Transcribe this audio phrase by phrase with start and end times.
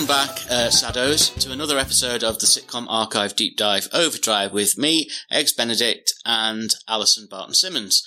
[0.00, 4.78] Welcome back, uh, Saddos, to another episode of the Sitcom Archive Deep Dive Overdrive with
[4.78, 8.02] me, Eggs Benedict, and Alison Barton Simmons.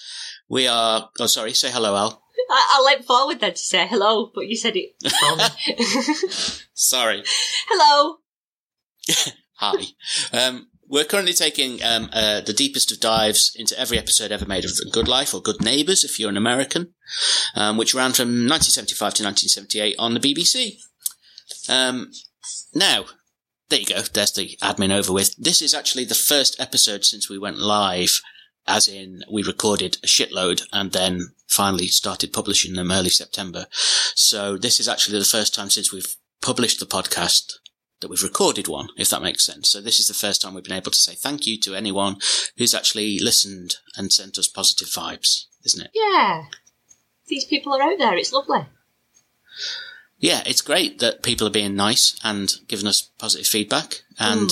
[0.49, 1.11] We are.
[1.19, 1.53] Oh, sorry.
[1.53, 2.23] Say hello, Al.
[2.49, 4.95] I, I leant forward then to say hello, but you said it.
[6.73, 7.23] Sorry.
[7.69, 8.15] hello.
[9.57, 9.83] Hi.
[10.31, 14.65] Um, we're currently taking um, uh, the deepest of dives into every episode ever made
[14.65, 16.95] of The Good Life or Good Neighbours, if you're an American,
[17.53, 20.79] um, which ran from 1975 to 1978 on the BBC.
[21.69, 22.11] Um,
[22.73, 23.05] now,
[23.69, 24.01] there you go.
[24.01, 25.35] There's the admin over with.
[25.35, 28.21] This is actually the first episode since we went live,
[28.67, 33.67] as in we recorded a shitload and then finally started publishing them early September.
[34.15, 37.53] So this is actually the first time since we've published the podcast
[38.01, 39.69] that we've recorded one, if that makes sense.
[39.69, 42.17] So this is the first time we've been able to say thank you to anyone
[42.57, 45.91] who's actually listened and sent us positive vibes, isn't it?
[45.95, 46.43] Yeah.
[47.27, 48.17] These people are out there.
[48.17, 48.65] It's lovely.
[50.23, 54.49] Yeah, it's great that people are being nice and giving us positive feedback and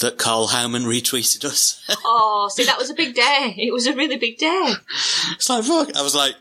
[0.00, 1.84] that Karl Howman retweeted us.
[2.04, 3.52] Oh, see, that was a big day.
[3.58, 4.74] It was a really big day.
[5.32, 5.96] it's like, fuck.
[5.96, 6.36] I was like,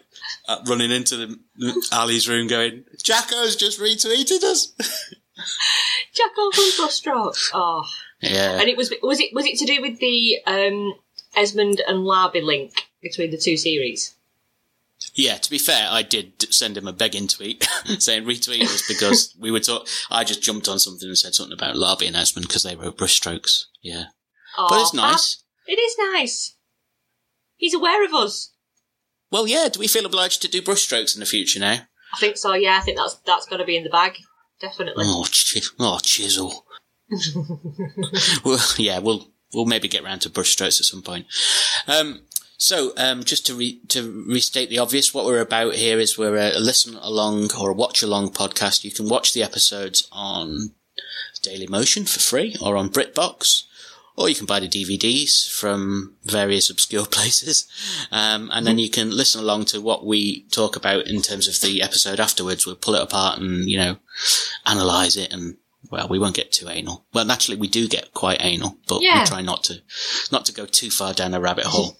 [0.48, 4.68] uh, running into the, Ali's room going, Jacko's just retweeted us.
[6.14, 7.50] Jacko from Brushstrokes.
[7.56, 7.84] Oh.
[8.22, 8.60] yeah.
[8.60, 10.94] And it was was it was it to do with the um,
[11.36, 14.16] Esmonde and Larbey link between the two series?
[15.14, 17.64] Yeah, to be fair, I did send him a begging tweet
[18.00, 19.88] saying retweet us because we were talk.
[20.10, 22.98] I just jumped on something and said something about Larbey and Esmonde because they wrote
[22.98, 23.66] brushstrokes.
[23.82, 24.06] Yeah,
[24.58, 25.36] but it's nice.
[25.36, 25.44] fab.
[25.68, 26.56] It is nice.
[27.56, 28.54] He's aware of us.
[29.32, 29.70] Well, yeah.
[29.70, 31.82] Do we feel obliged to do brushstrokes in the future now?
[32.14, 32.54] I think so.
[32.54, 34.14] Yeah, I think that's that's got to be in the bag.
[34.60, 35.04] Definitely.
[35.08, 36.66] Oh, chi- oh chisel.
[38.44, 41.26] well, yeah, we'll we'll maybe get round to brushstrokes at some point.
[41.88, 42.22] Um,
[42.58, 46.36] so, um, just to re- to restate the obvious, what we're about here is we're
[46.38, 48.84] a, listen along or a watch along podcast.
[48.84, 50.72] You can watch the episodes on
[51.44, 53.64] Daily Motion for free or on BritBox.
[54.20, 57.68] Or you can buy the DVDs from various obscure places.
[58.12, 61.62] Um, and then you can listen along to what we talk about in terms of
[61.62, 62.66] the episode afterwards.
[62.66, 63.98] We'll pull it apart and, you know,
[64.66, 65.58] analyze it and
[65.92, 67.06] well, we won't get too anal.
[67.14, 69.22] Well, naturally we do get quite anal, but Yeah.
[69.22, 69.82] we try not to,
[70.32, 71.98] not to go too far down a rabbit hole.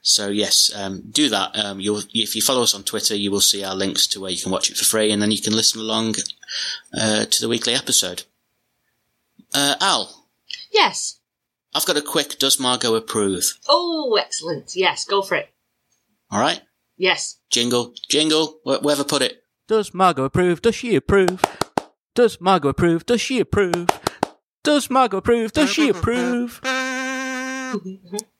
[0.00, 1.56] So yes, um, do that.
[1.58, 4.30] Um, you'll, if you follow us on Twitter, you will see our links to where
[4.30, 6.14] you can watch it for free, and then you can listen along
[6.98, 8.24] uh, to the weekly episode.
[9.54, 10.26] Uh, Al,
[10.72, 11.16] Yes.
[11.74, 12.38] I've got a quick.
[12.38, 13.44] Does Margot approve?
[13.68, 14.72] Oh, excellent.
[14.74, 15.50] Yes, go for it.
[16.30, 16.60] All right,
[16.96, 17.36] Yes.
[17.50, 18.58] jingle, jingle.
[18.64, 19.42] Wh- wherever put it.
[19.66, 20.62] Does Margot approve?
[20.62, 21.42] Does she approve?
[22.14, 23.04] Does Margot approve?
[23.06, 23.88] Does she approve?
[24.64, 25.52] Does Margot approve?
[25.52, 26.60] Does she approve?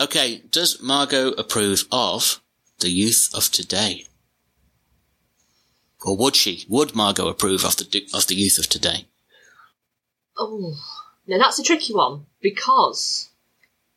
[0.00, 2.40] Okay, does Margot approve of
[2.78, 4.06] the youth of today?
[6.00, 6.64] Or would she?
[6.70, 9.06] Would Margot approve of the of the youth of today?
[10.38, 10.74] Oh,
[11.26, 13.28] now that's a tricky one because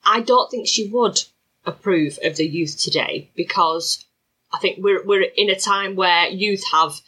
[0.03, 1.23] I don't think she would
[1.65, 4.03] approve of the youth today because
[4.51, 6.99] I think we're we're in a time where youth have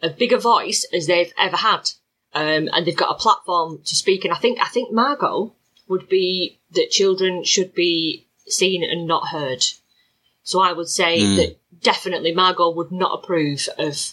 [0.00, 1.90] a bigger voice as they've ever had,
[2.32, 4.24] um, and they've got a platform to speak.
[4.24, 5.56] And I think I think Margot
[5.88, 9.64] would be that children should be seen and not heard.
[10.42, 11.36] So I would say Hmm.
[11.36, 14.12] that definitely Margot would not approve of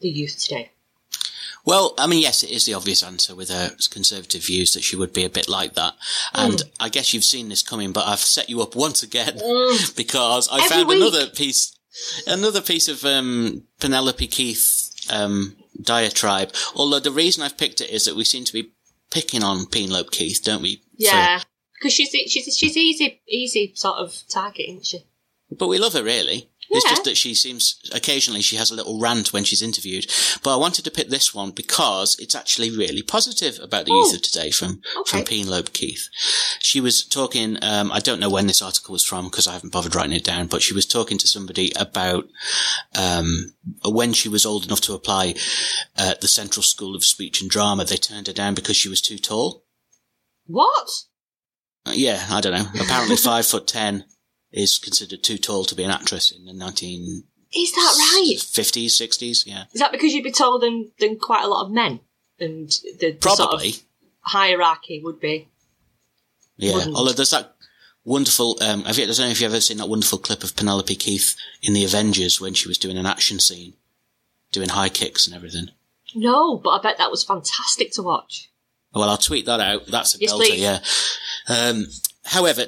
[0.00, 0.70] the youth today.
[1.64, 4.96] Well, I mean, yes, it is the obvious answer with her conservative views that she
[4.96, 5.94] would be a bit like that.
[6.32, 9.34] And I guess you've seen this coming, but I've set you up once again
[9.96, 10.96] because I Every found week.
[10.96, 11.76] another piece,
[12.26, 16.52] another piece of um, Penelope Keith um, diatribe.
[16.74, 18.70] Although the reason I've picked it is that we seem to be
[19.10, 20.80] picking on Penelope Keith, don't we?
[20.96, 21.42] Yeah,
[21.80, 24.98] because she's she's she's easy easy sort of target, isn't she?
[25.50, 26.50] But we love her really.
[26.72, 30.06] It's just that she seems occasionally she has a little rant when she's interviewed.
[30.44, 34.10] But I wanted to pick this one because it's actually really positive about the youth
[34.12, 34.14] Oh.
[34.14, 35.10] of today from Okay.
[35.10, 36.08] from Penelope Keith.
[36.60, 37.58] She was talking.
[37.60, 40.22] Um, I don't know when this article was from because I haven't bothered writing it
[40.22, 40.46] down.
[40.46, 42.28] But she was talking to somebody about
[42.96, 43.54] um,
[43.84, 45.34] when she was old enough to apply
[45.96, 47.84] at the Central School of Speech and Drama.
[47.84, 49.64] They turned her down because she was too tall.
[50.46, 50.88] What?
[51.90, 52.82] Uh, yeah, I don't know.
[52.82, 54.04] Apparently, five foot ten
[54.52, 58.36] is considered too tall to be an actress in the nineteen Is that right?
[58.36, 59.64] 50s, 60s, yeah.
[59.72, 62.00] Is that because you'd be taller than than quite a lot of men,
[62.38, 63.72] and the, the sort of Probably.
[64.20, 65.48] hierarchy would be?
[66.56, 66.74] Yeah.
[66.74, 66.96] wouldn't.
[66.96, 67.54] Although there's that
[68.04, 70.56] wonderful, um, have you, I don't know if you've ever seen that wonderful clip of
[70.56, 73.74] Penelope Keith in The Avengers when she was doing an action scene,
[74.52, 75.68] doing high kicks and everything.
[76.14, 78.49] No, but I bet that was fantastic to watch.
[78.94, 79.86] Well, I'll tweet that out.
[79.86, 80.60] That's a Yes, belter, please.
[80.60, 80.80] yeah.
[81.48, 81.86] Um,
[82.24, 82.64] however,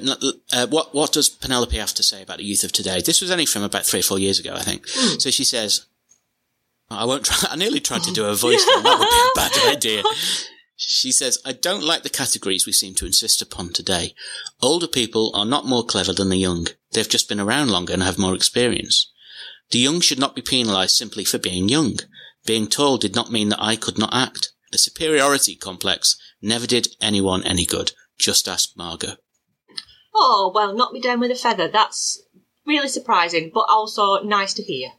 [0.53, 3.01] uh, what what does Penelope have to say about the youth of today?
[3.01, 4.85] This was only from about three or four years ago, I think.
[4.89, 5.19] Hmm.
[5.19, 5.85] So she says,
[6.89, 7.49] I won't try.
[7.51, 8.65] I nearly tried to do a voice.
[8.73, 8.83] Then.
[8.83, 10.03] That would be a bad idea.
[10.75, 14.13] She says, I don't like the categories we seem to insist upon today.
[14.61, 16.67] Older people are not more clever than the young.
[16.91, 19.11] They've just been around longer and have more experience.
[19.71, 21.99] The young should not be penalised simply for being young.
[22.45, 24.51] Being tall did not mean that I could not act.
[24.73, 27.91] The superiority complex never did anyone any good.
[28.17, 29.17] Just ask Margot.
[30.15, 31.67] Oh, well, knock me down with a feather.
[31.67, 32.19] That's
[32.65, 34.89] really surprising, but also nice to hear.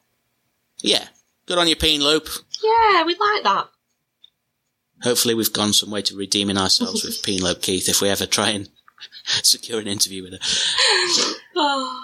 [0.79, 1.09] Yeah,
[1.47, 2.31] good on your you, Penelope.
[2.63, 3.67] Yeah, we'd like that.
[5.03, 8.51] Hopefully, we've gone some way to redeeming ourselves with Penelope Keith if we ever try
[8.51, 8.69] and
[9.43, 10.39] secure an interview with her.
[11.57, 12.01] Oh,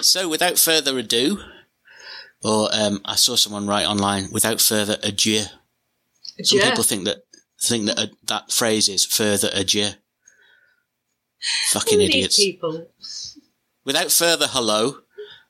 [0.00, 1.38] So, without further ado,
[2.42, 5.44] or um, I saw someone write online, without further adieu.
[6.42, 6.70] Some yeah.
[6.70, 7.24] people think that
[7.62, 9.90] think that uh, that phrase is further adieu.
[11.70, 12.36] Fucking Who are these idiots.
[12.36, 12.86] people?
[13.84, 14.98] Without further hello,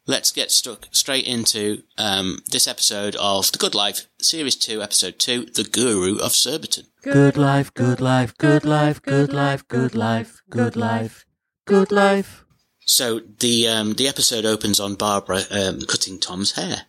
[0.07, 5.19] let's get stuck straight into um, this episode of The Good Life, Series 2, Episode
[5.19, 6.87] 2, The Guru of Surbiton.
[7.03, 11.27] Good life, good life, good life, good life, good life, good life,
[11.65, 12.45] good life.
[12.87, 16.83] So the um, the episode opens on Barbara um, cutting Tom's hair,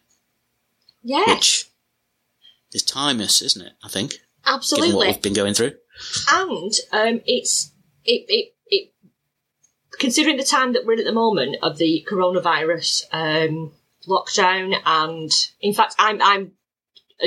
[1.04, 1.70] Yeah, which
[2.73, 3.73] is timeless, isn't it?
[3.83, 4.15] I think,
[4.45, 4.89] Absolutely.
[4.89, 5.73] given what we've been going through.
[6.31, 7.71] and um, it's
[8.03, 8.94] it, it it
[10.00, 13.71] considering the time that we're in at the moment of the coronavirus um,
[14.07, 15.31] lockdown, and
[15.62, 16.53] in fact, I'm I'm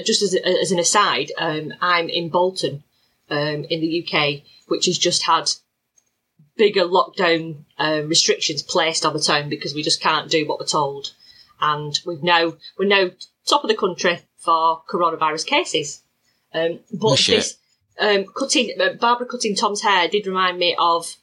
[0.05, 2.83] just as, a, as an aside, um, I'm in Bolton,
[3.31, 5.51] um, in the UK, which has just had
[6.57, 10.67] bigger lockdown uh, restrictions placed on the town because we just can't do what we're
[10.67, 11.13] told,
[11.61, 13.11] and we've now we're now
[13.47, 16.03] top of the country for coronavirus cases.
[16.53, 17.57] Um, but this
[17.99, 21.17] um, cutting uh, Barbara cutting Tom's hair did remind me of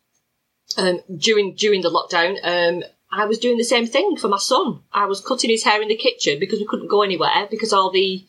[0.77, 2.38] um, during during the lockdown.
[2.44, 2.83] Um,
[3.13, 4.81] I was doing the same thing for my son.
[4.94, 7.91] I was cutting his hair in the kitchen because we couldn't go anywhere because all
[7.91, 8.25] the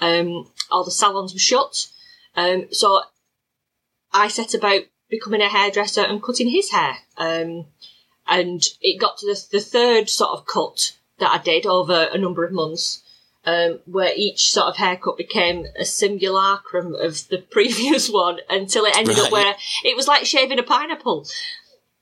[0.00, 1.88] um, all the salons were shut.
[2.34, 3.02] Um, so
[4.12, 6.96] I set about becoming a hairdresser and cutting his hair.
[7.16, 7.66] Um,
[8.26, 12.18] and it got to the, the third sort of cut that I did over a
[12.18, 13.02] number of months,
[13.46, 18.96] um, where each sort of haircut became a simulacrum of the previous one until it
[18.96, 19.54] ended up where
[19.84, 21.26] it was like shaving a pineapple.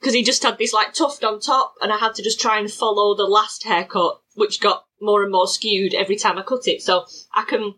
[0.00, 2.58] Because he just had this like tuft on top, and I had to just try
[2.58, 6.66] and follow the last haircut, which got more and more skewed every time I cut
[6.66, 6.82] it.
[6.82, 7.74] So I can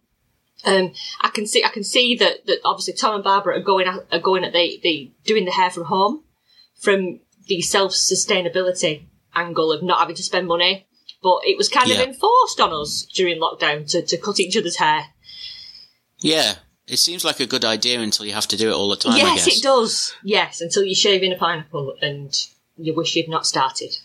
[0.64, 3.86] um, I can see I can see that, that obviously Tom and Barbara are going
[3.86, 6.24] at, are going at the, the doing the hair from home
[6.80, 10.86] from the self sustainability angle of not having to spend money.
[11.26, 11.96] But it was kind Yeah.
[12.02, 15.06] of enforced on us during lockdown to, to cut each other's hair.
[16.20, 16.54] Yeah,
[16.86, 19.14] it seems like a good idea until you have to do it all the time.
[19.14, 20.14] I yes, it does.
[20.22, 22.32] Yes, until you're shaving a pineapple and
[22.76, 23.96] you wish you'd not started.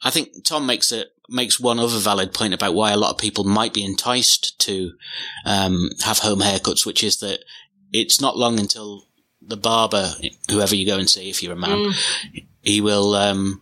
[0.00, 3.18] I think Tom makes a makes one other valid point about why a lot of
[3.18, 4.92] people might be enticed to
[5.44, 7.40] um, have home haircuts, which is that
[7.92, 9.06] it's not long until
[9.42, 10.12] the barber,
[10.50, 11.92] whoever you go and see, if you're a man,
[12.62, 13.61] he will um,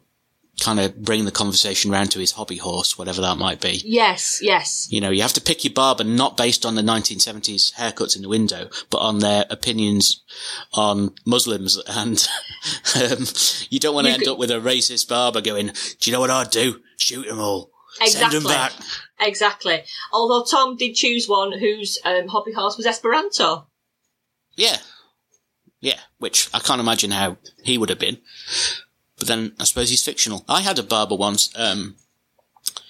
[0.60, 3.80] kind of bring the conversation round to his hobby horse, whatever that might be.
[3.84, 4.86] Yes, yes.
[4.90, 8.22] You know, you have to pick your barber not based on the 1970s haircuts in
[8.22, 10.22] the window, but on their opinions
[10.72, 11.80] on Muslims.
[11.88, 12.26] And
[12.96, 13.24] um,
[13.70, 16.20] you don't want to end could- up with a racist barber going, do you know
[16.20, 16.80] what I'd do?
[16.96, 17.70] Shoot them all.
[17.94, 18.38] Send Exactly.
[18.38, 18.72] them back.
[19.20, 19.82] Exactly.
[20.12, 23.66] Although Tom did choose one whose um, hobby horse was Esperanto.
[24.56, 24.76] Yeah.
[25.80, 25.98] Yeah.
[26.18, 28.18] Which I can't imagine how he would have been.
[29.20, 30.44] But then I suppose he's fictional.
[30.48, 31.52] I had a barber once.
[31.56, 31.94] Um,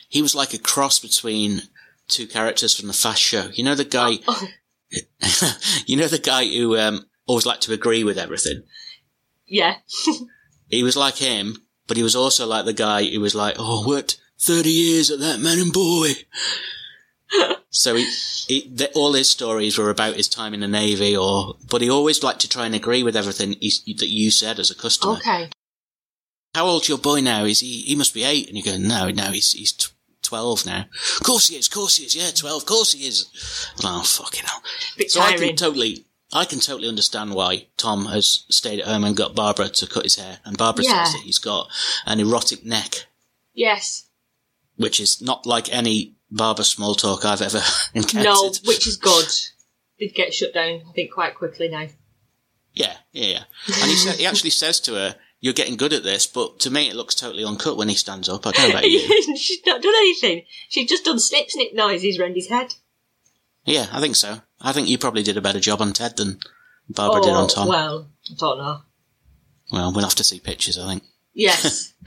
[0.08, 1.62] he was like a cross between
[2.08, 3.48] two characters from the Fast Show.
[3.52, 4.48] You know the guy, Oh,
[5.86, 8.62] you know the guy who um, always liked to agree with everything.
[9.46, 9.76] yeah.
[10.68, 11.56] He was like him,
[11.88, 15.18] but he was also like the guy who was like, "Oh, worked thirty years at
[15.18, 16.12] that man and boy."
[17.70, 18.04] so he,
[18.46, 21.90] he the, all his stories were about his time in the navy, or but he
[21.90, 25.14] always liked to try and agree with everything he, that you said as a customer.
[25.14, 25.50] Okay.
[26.54, 27.44] How old's your boy now?
[27.44, 27.82] Is he?
[27.82, 28.48] He must be eight.
[28.48, 29.86] And you go, no, no, he's he's t-
[30.22, 30.86] twelve now.
[31.18, 31.68] Of course he is.
[31.68, 32.16] Of course he is.
[32.16, 32.62] Yeah, twelve.
[32.62, 33.26] Of course he is.
[33.84, 34.62] Oh fucking hell.
[34.96, 35.48] Bit So I tiring.
[35.50, 39.68] can totally, I can totally understand why Tom has stayed at home and got Barbara
[39.68, 40.38] to cut his hair.
[40.44, 41.04] And Barbara Yeah.
[41.04, 41.68] says that he's got
[42.06, 43.06] an erotic neck,
[43.54, 44.06] yes.
[44.76, 47.60] which is not like any barber small talk I've ever
[47.94, 48.24] encountered.
[48.24, 49.26] No, which is good.
[50.00, 51.86] Did get shut down, I think, quite quickly now.
[52.72, 53.42] Yeah, yeah, yeah.
[53.66, 56.70] And he sa- he actually says to her, "You're getting good at this," but to
[56.70, 58.46] me it looks totally uncut when he stands up.
[58.46, 59.00] I don't know about you.
[59.36, 60.44] She's not done anything.
[60.68, 62.74] She's just done snip snip noises around his head.
[63.64, 64.40] yeah, I think so.
[64.60, 66.38] I think you probably did a better job on Ted than
[66.88, 67.68] Barbara did on Tom.
[67.68, 68.80] Well, Oh, I don't know.
[69.72, 71.02] Well, we'll have to see pictures, I think.
[71.32, 71.94] Yes.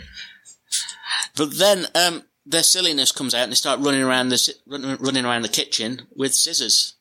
[1.35, 5.25] But then, um, their silliness comes out and they start running around the run, running
[5.25, 6.95] around the kitchen with scissors.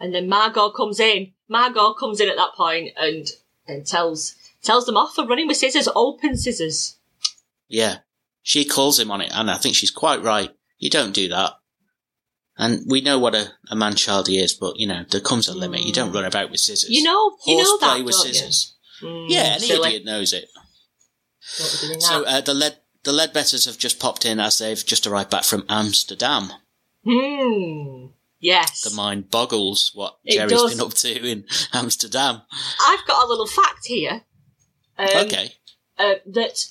[0.00, 1.32] And then Margot comes in.
[1.48, 3.26] Margot comes in at that point and
[3.66, 6.98] and tells tells them off for running with scissors, open scissors.
[7.68, 7.98] Yeah,
[8.42, 10.50] she calls him on it, and I think she's quite right.
[10.78, 11.54] You don't do that.
[12.58, 15.48] And we know what a, a man child he is, but you know there comes
[15.48, 15.82] a limit.
[15.82, 16.90] You don't run about with scissors.
[16.90, 18.74] You know, you know Horseplay that, with scissors.
[19.02, 19.88] Mm, Yeah, any silly.
[19.88, 20.48] idiot knows it.
[21.58, 24.84] Don't be doing So uh, the lead the Leadbetters have just popped in as they've
[24.84, 26.52] just arrived back from Amsterdam.
[27.04, 28.06] Hmm.
[28.38, 28.82] Yes.
[28.82, 30.72] The mind boggles what It Jerry's does.
[30.74, 32.42] been up to in Amsterdam.
[32.86, 34.22] I've got a little fact here.
[35.02, 35.52] Um, okay.
[35.98, 36.66] uh, that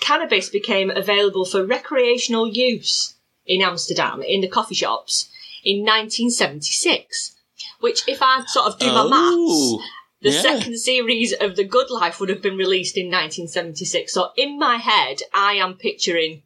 [0.00, 3.14] cannabis became available for recreational use
[3.46, 5.28] in Amsterdam in the coffee shops
[5.64, 7.36] in 1976.
[7.80, 9.82] Which, if I sort of do my maths, Oh,
[10.20, 10.40] the yeah.
[10.40, 14.12] second series of The Good Life would have been released in 1976.
[14.12, 16.42] So in my head, I am picturing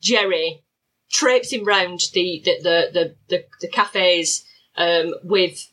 [0.00, 0.62] Jerry
[1.10, 4.44] traipsing round the the the the, the, the cafes
[4.76, 5.70] um, with,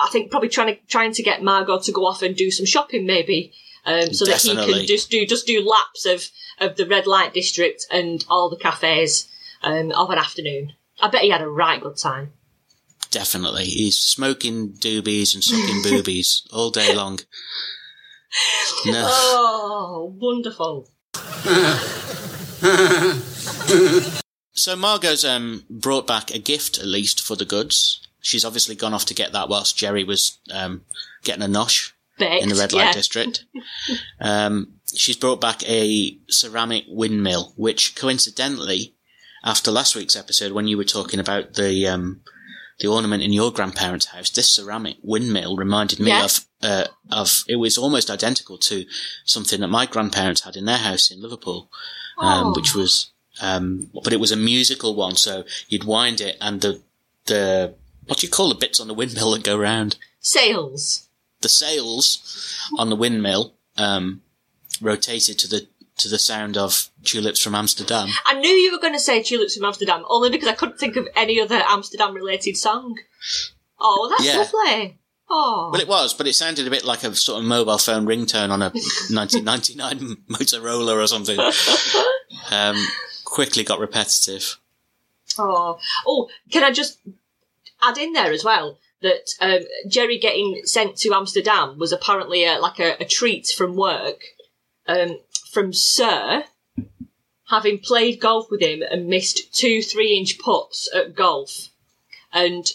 [0.00, 2.66] I think probably trying to trying to get Margot to go off and do some
[2.66, 3.52] shopping, maybe,
[3.86, 6.24] um, so that he can just do just do laps of
[6.60, 9.28] of the red light district and all the cafes
[9.62, 10.72] um, of an afternoon.
[11.00, 12.32] I bet he had a right good time.
[13.10, 13.64] Definitely.
[13.64, 17.20] He's smoking doobies and sucking boobies all day long.
[18.86, 19.04] No.
[19.06, 20.88] Oh, wonderful!
[24.56, 28.06] So Margot's um, brought back a gift, at least, for the goods.
[28.20, 30.82] She's obviously gone off to get that whilst Jerry was um,
[31.24, 32.92] getting a nosh Baked, in the red light yeah.
[32.92, 33.44] district.
[34.20, 38.94] Um, she's brought back a ceramic windmill, which coincidentally,
[39.44, 42.20] after last week's episode, when you were talking about the um,
[42.80, 46.24] the ornament in your grandparents' house, this ceramic windmill reminded me Yeah.
[46.24, 48.84] of uh, of it was almost identical to
[49.24, 51.70] something that my grandparents had in their house in Liverpool,
[52.18, 52.52] um, Oh.
[52.56, 56.80] which was um, but it was a musical one, so you'd wind it and the
[57.26, 57.74] the
[58.06, 59.96] what do you call the bits on the windmill that go round?
[60.20, 61.03] Sails.
[61.44, 64.22] The sails on the windmill um,
[64.80, 68.08] rotated to the to the sound of tulips from Amsterdam.
[68.26, 70.96] I knew you were going to say Tulips from Amsterdam, only because I couldn't think
[70.96, 72.98] of any other Amsterdam related song.
[73.78, 74.38] Oh, that's Yeah.
[74.38, 74.98] lovely.
[75.30, 75.70] Oh.
[75.72, 78.50] Well, it was, but it sounded a bit like a sort of mobile phone ringtone
[78.50, 78.70] on a
[79.10, 81.38] 1999 Motorola or something.
[82.50, 82.76] Um,
[83.24, 84.58] quickly got repetitive.
[85.38, 86.98] Oh, oh, can I just
[87.80, 92.58] add in there as well that um, Jerry getting sent to Amsterdam was apparently a,
[92.58, 94.24] like a, a treat from work
[94.86, 95.18] um,
[95.52, 96.44] from Sir,
[97.48, 101.68] having played golf with him and missed two three-inch putts at golf,
[102.32, 102.66] and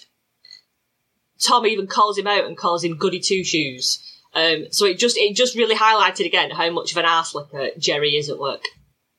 [1.42, 4.06] Tom even calls him out and calls him Goody Two Shoes.
[4.34, 7.70] Um, so it just it just really highlighted again how much of an arse licker
[7.80, 8.62] Jerry is at work.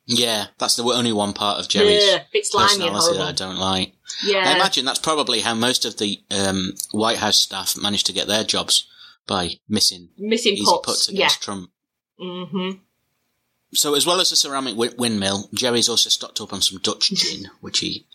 [0.07, 3.93] Yeah, that's the only one part of Jerry's Yeah, personality that I don't like.
[4.23, 8.13] Yeah, I imagine that's probably how most of the um, White House staff managed to
[8.13, 8.87] get their jobs
[9.27, 11.15] by missing missing easy puts yeah.
[11.19, 11.71] against Trump.
[12.19, 12.71] hmm
[13.73, 17.11] So as well as the ceramic wi- windmill, Jerry's also stocked up on some Dutch
[17.15, 18.07] gin, which he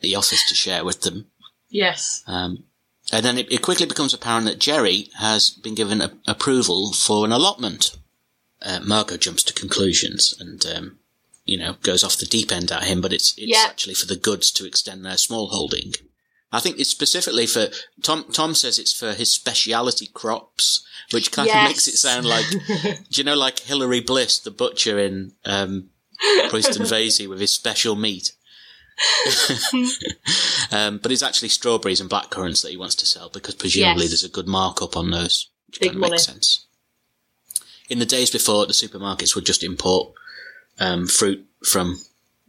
[0.00, 1.26] he offers to share with them.
[1.68, 2.22] Yes.
[2.26, 2.64] Um,
[3.12, 7.24] and then it, it quickly becomes apparent that Jerry has been given a, approval for
[7.24, 7.96] an allotment.
[8.62, 10.98] Uh, Margot jumps to conclusions and, um,
[11.44, 13.64] you know, goes off the deep end at him, but it's, it's Yeah.
[13.66, 15.92] actually for the goods to extend their small holding.
[16.52, 17.68] I think it's specifically for,
[18.02, 21.56] Tom, Tom says it's for his speciality crops, which kind Yes.
[21.56, 25.90] of makes it sound like, do you know, like Hilary Briss, the butcher in, um,
[26.52, 28.32] Royston Vasey with his special meat.
[30.70, 34.10] um, but it's actually strawberries and blackcurrants that he wants to sell because presumably Yes.
[34.10, 35.48] there's a good markup on those.
[35.66, 36.10] Which Big kind of money.
[36.12, 36.66] makes sense.
[37.90, 40.12] In the days before, the supermarkets would just import
[40.78, 41.98] um, fruit from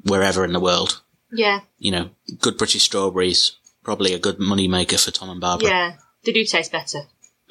[0.03, 1.01] wherever in the world.
[1.31, 1.61] Yeah.
[1.77, 5.67] You know, good British strawberries, probably a good money maker for Tom and Barbara.
[5.67, 5.93] Yeah.
[6.23, 7.01] They do taste better.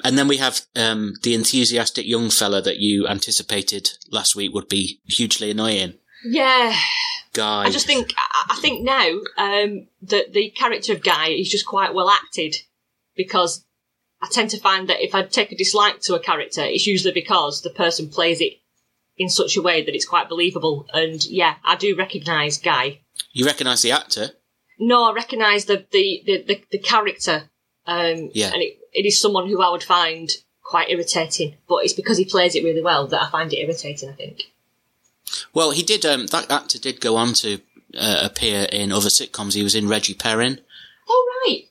[0.03, 4.67] And then we have um, the enthusiastic young fella that you anticipated last week would
[4.67, 5.93] be hugely annoying.
[6.25, 6.75] Yeah.
[7.33, 7.63] Guy.
[7.63, 11.65] I just think I, I think now um, that the character of Guy is just
[11.65, 12.55] quite well acted
[13.15, 13.65] because
[14.21, 17.13] I tend to find that if I take a dislike to a character, it's usually
[17.13, 18.53] because the person plays it
[19.17, 20.87] in such a way that it's quite believable.
[20.93, 22.99] And yeah, I do recognise Guy.
[23.31, 24.31] You recognise the actor?
[24.79, 27.49] No, I recognise the, the, the, the, the character.
[27.87, 28.51] Um, Yeah.
[28.53, 30.29] And it, it is someone who I would find
[30.63, 34.09] quite irritating, but it's because he plays it really well that I find it irritating,
[34.09, 34.41] I think.
[35.53, 36.05] Well, he did.
[36.05, 37.59] Um, that actor did go on to
[37.97, 39.53] uh, appear in other sitcoms.
[39.53, 40.59] He was in Reggie Perrin,
[41.07, 41.63] Oh, right.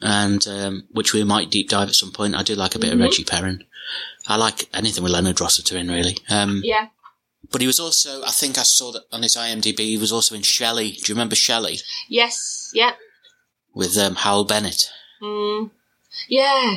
[0.00, 2.34] and um, which we might deep dive at some point.
[2.34, 2.94] I do like a bit Mhm.
[2.94, 3.64] of Reggie Perrin.
[4.26, 6.16] I like anything with Leonard Rossiter in, really.
[6.30, 6.88] Um, Yeah.
[7.52, 10.34] But he was also, I think I saw that on his IMDb, he was also
[10.34, 10.92] in Shelley.
[10.92, 11.78] Do you remember Shelley
[12.08, 12.92] Yes, yeah.
[13.74, 14.90] with um, Hywel Bennett?
[15.22, 15.70] Mm.
[16.28, 16.76] Yeah.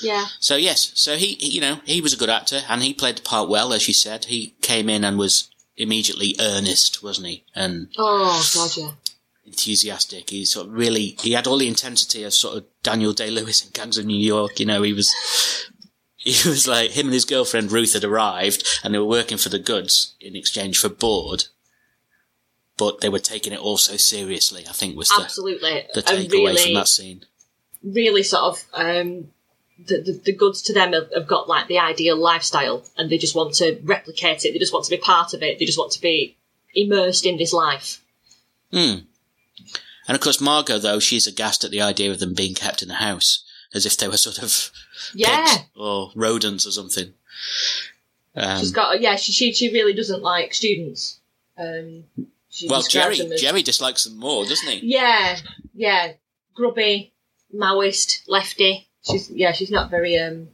[0.00, 0.26] Yeah.
[0.38, 3.16] So yes, so he, he, you know, he was a good actor and he played
[3.18, 4.26] the part well, as you said.
[4.26, 7.44] He came in and was immediately earnest, wasn't he?
[7.54, 8.92] And Oh, God, yeah.
[9.46, 10.30] enthusiastic.
[10.30, 13.64] He sort of really, he had all the intensity of sort of Daniel Day Lewis
[13.64, 14.58] in Gangs of New York.
[14.60, 15.12] You know, he was,
[16.24, 19.48] he was like, him and his girlfriend Ruth had arrived and they were working for
[19.48, 21.46] the goods in exchange for board.
[22.76, 25.86] But they were taking it all so seriously, I think was the, Absolutely.
[25.94, 27.24] the takeaway really, from that scene.
[27.82, 29.28] really sort of, um,
[29.84, 33.18] the, the, the goods to them have, have got like the ideal lifestyle and they
[33.18, 34.52] just want to replicate it.
[34.52, 35.58] They just want to be part of it.
[35.58, 36.36] They just want to be
[36.72, 38.00] immersed in this life.
[38.70, 39.00] Hmm.
[40.06, 42.88] And of course, Margot, though, she's aghast at the idea of them being kept in
[42.88, 44.70] the house, as if they were sort of
[45.14, 45.44] Yeah.
[45.46, 47.12] pigs or rodents or something.
[48.34, 51.20] Um, She's got, yeah, she, she, she really doesn't like students.
[51.58, 52.04] Um,
[52.48, 54.80] she well, Jerry, as- Jerry dislikes them more, doesn't he?
[54.82, 55.38] Yeah,
[55.74, 56.12] yeah.
[56.54, 57.12] Grubby,
[57.54, 58.88] Maoist, lefty.
[59.02, 60.48] She's yeah, she's not very um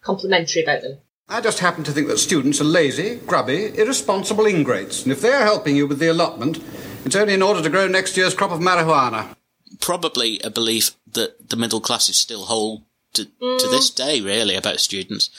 [0.00, 0.98] complimentary about them.
[1.28, 5.42] I just happen to think that students are lazy, grubby, irresponsible ingrates, and if they're
[5.44, 6.58] helping you with the allotment,
[7.04, 9.36] it's only in order to grow next year's crop of marijuana.
[9.80, 12.82] Probably a belief that the middle classes still hold
[13.14, 15.30] to, to this day, really, about students.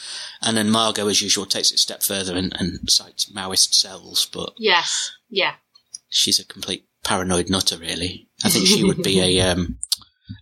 [0.41, 4.25] And then Margot, as usual, takes it a step further and, and cites Maoist cells,
[4.31, 5.53] but Yes, yeah.
[6.09, 8.27] she's a complete paranoid nutter, really.
[8.43, 9.77] I think she would be a um,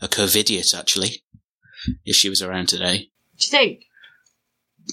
[0.02, 1.22] a covidiot, actually,
[2.06, 3.10] if she was around today.
[3.38, 3.84] Do you think?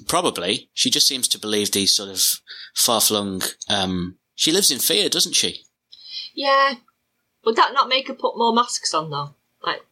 [0.08, 0.68] Probably.
[0.74, 2.20] She just seems to believe these sort of
[2.74, 3.42] far flung.
[3.68, 5.62] Um, she lives in fear, doesn't she?
[6.34, 6.74] Yeah.
[7.44, 9.34] Would that not make her put more masks on though?
[9.62, 9.86] Like,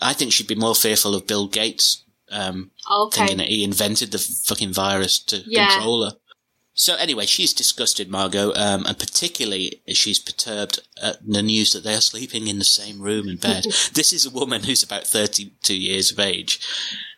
[0.00, 3.18] I think she'd be more fearful of Bill Gates um, okay.
[3.18, 5.70] thinking that he invented the fucking virus to Yeah.
[5.70, 6.16] control her.
[6.74, 11.94] So anyway, she's disgusted, Margot, um, and particularly she's perturbed at the news that they
[11.94, 13.64] are sleeping in the same room and bed.
[13.92, 16.60] this is a woman who's about 32 years of age.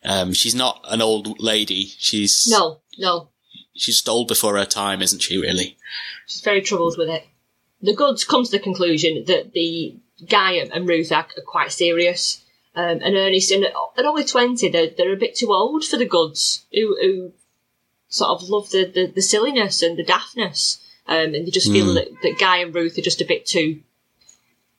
[0.04, 1.86] Um, she's not an old lady.
[1.98, 3.28] She's No, no.
[3.76, 5.38] she's old before her time, isn't she?
[5.38, 5.78] Really?
[6.26, 7.24] She's very troubled with it.
[7.80, 9.96] The goods come to the conclusion that the
[10.28, 12.43] guy and, are, are quite serious.
[12.76, 16.04] Um, and Ernest, and at only 20, they're, they're a bit too old for the
[16.04, 17.32] goods, who, who
[18.08, 20.80] sort of love the, the, the silliness and the daftness.
[21.06, 23.80] Um, and they just feel that, that Guy and Ruth are just a bit too,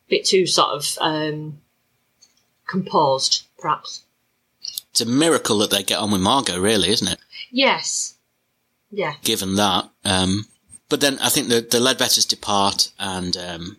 [0.09, 1.61] bit too sort of um,
[2.67, 4.03] composed, perhaps.
[4.91, 7.19] It's a miracle that they get on with Margot, really, isn't it?
[7.51, 8.15] Yes.
[8.91, 9.13] Yeah.
[9.23, 10.45] Given that, um,
[10.89, 13.77] but then I think the the Leadbetters depart, and um,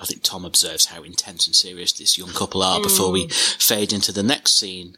[0.00, 3.92] I think Tom observes how intense and serious this young couple are before we fade
[3.92, 4.96] into the next scene,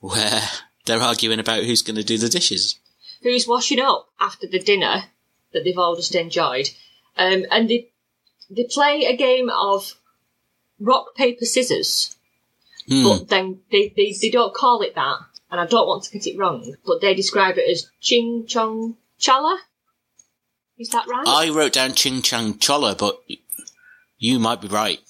[0.00, 0.42] where
[0.84, 2.78] they're arguing about who's going to do the dishes.
[3.22, 5.04] who's washing up after the dinner
[5.52, 6.68] that they've all just enjoyed.
[7.16, 7.88] Um, and they
[8.50, 9.94] they play a game of
[10.78, 12.16] rock paper scissors,
[12.86, 13.02] Hmm.
[13.04, 15.18] but then they, they they don't call it that,
[15.50, 18.96] and I don't want to get it wrong, but they describe it as ching chong
[19.18, 19.58] chala.
[20.78, 21.26] Is that right?
[21.26, 23.20] I wrote down Ching Chang Chola, but
[24.18, 25.00] you might be right.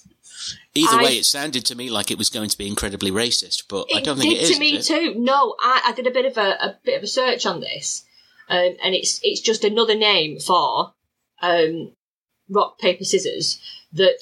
[0.75, 3.63] Either I- way, it sounded to me like it was going to be incredibly racist,
[3.67, 4.49] but I don't think it is.
[4.49, 5.15] It did to me is too.
[5.17, 8.05] No, I, I did a bit of a, a bit of a search on this,
[8.49, 10.93] um, and it's it's just another name for
[11.41, 11.93] um,
[12.49, 13.59] rock paper scissors
[13.93, 14.19] that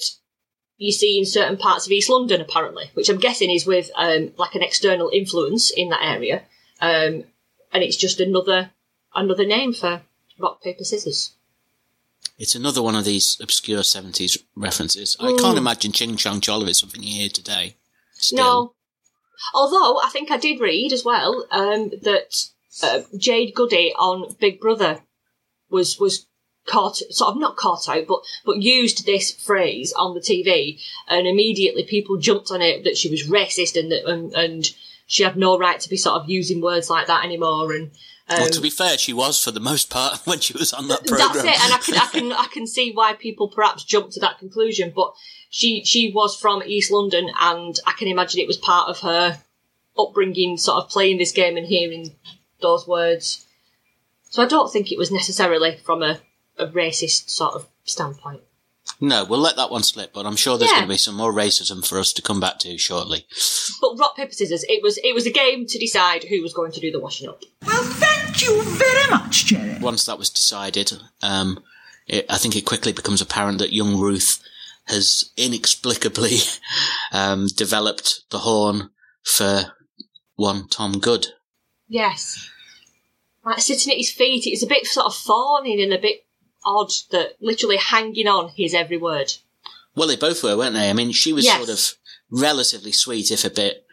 [0.78, 4.32] you see in certain parts of East London, apparently, which I'm guessing is with um,
[4.36, 6.42] like an external influence in that area,
[6.80, 7.24] um,
[7.72, 8.70] and it's just another
[9.14, 10.02] another name for
[10.38, 11.32] rock paper scissors.
[12.38, 15.16] It's another one of these obscure 70s references.
[15.18, 17.76] I can't imagine Ching Chong Chola is something you hear today.
[18.12, 18.36] Still.
[18.36, 18.74] No.
[19.54, 22.48] Although I think I did read as well um, that
[22.82, 25.00] uh, Jade Goody on Big Brother
[25.70, 26.26] was was
[26.66, 31.26] caught sort of not caught out, but but used this phrase on the TV, and
[31.26, 34.70] immediately people jumped on it that she was racist and that and, and
[35.06, 37.72] she had no right to be sort of using words like that anymore.
[37.72, 37.90] And
[38.30, 40.88] um, Well, to be fair, she was for the most part when she was on
[40.88, 41.32] that program.
[41.34, 44.20] that's it, and I can I can I can see why people perhaps jumped to
[44.20, 44.92] that conclusion.
[44.94, 45.12] But
[45.50, 49.38] she she was from East London, and I can imagine it was part of her
[49.98, 52.14] upbringing, sort of playing this game and hearing
[52.60, 53.44] those words.
[54.30, 56.20] So I don't think it was necessarily from a,
[56.58, 58.42] a racist sort of standpoint.
[59.00, 60.78] No, we'll let that one slip, but I'm sure there's Yeah.
[60.78, 63.26] going to be some more racism for us to come back to shortly.
[63.80, 66.72] But rock paper scissors, it was it was a game to decide who was going
[66.72, 67.42] to do the washing up.
[68.40, 69.78] Well, thank you very much, Jerry.
[69.80, 71.62] Once that was decided, um,
[72.06, 74.42] it, I think it quickly becomes apparent that young Ruth
[74.86, 76.38] has inexplicably
[77.12, 78.90] um, developed the horn
[79.24, 79.72] for
[80.36, 81.26] one Tom Good.
[81.88, 82.48] Yes.
[83.44, 84.46] like sitting at his feet.
[84.46, 86.24] It's a bit sort of fawning and a bit
[86.64, 89.32] odd that literally hanging on his every word.
[89.94, 90.90] Well, they both were, weren't they?
[90.90, 91.56] I mean, she was Yes.
[91.56, 91.94] sort of
[92.30, 93.84] relatively sweet, if a bit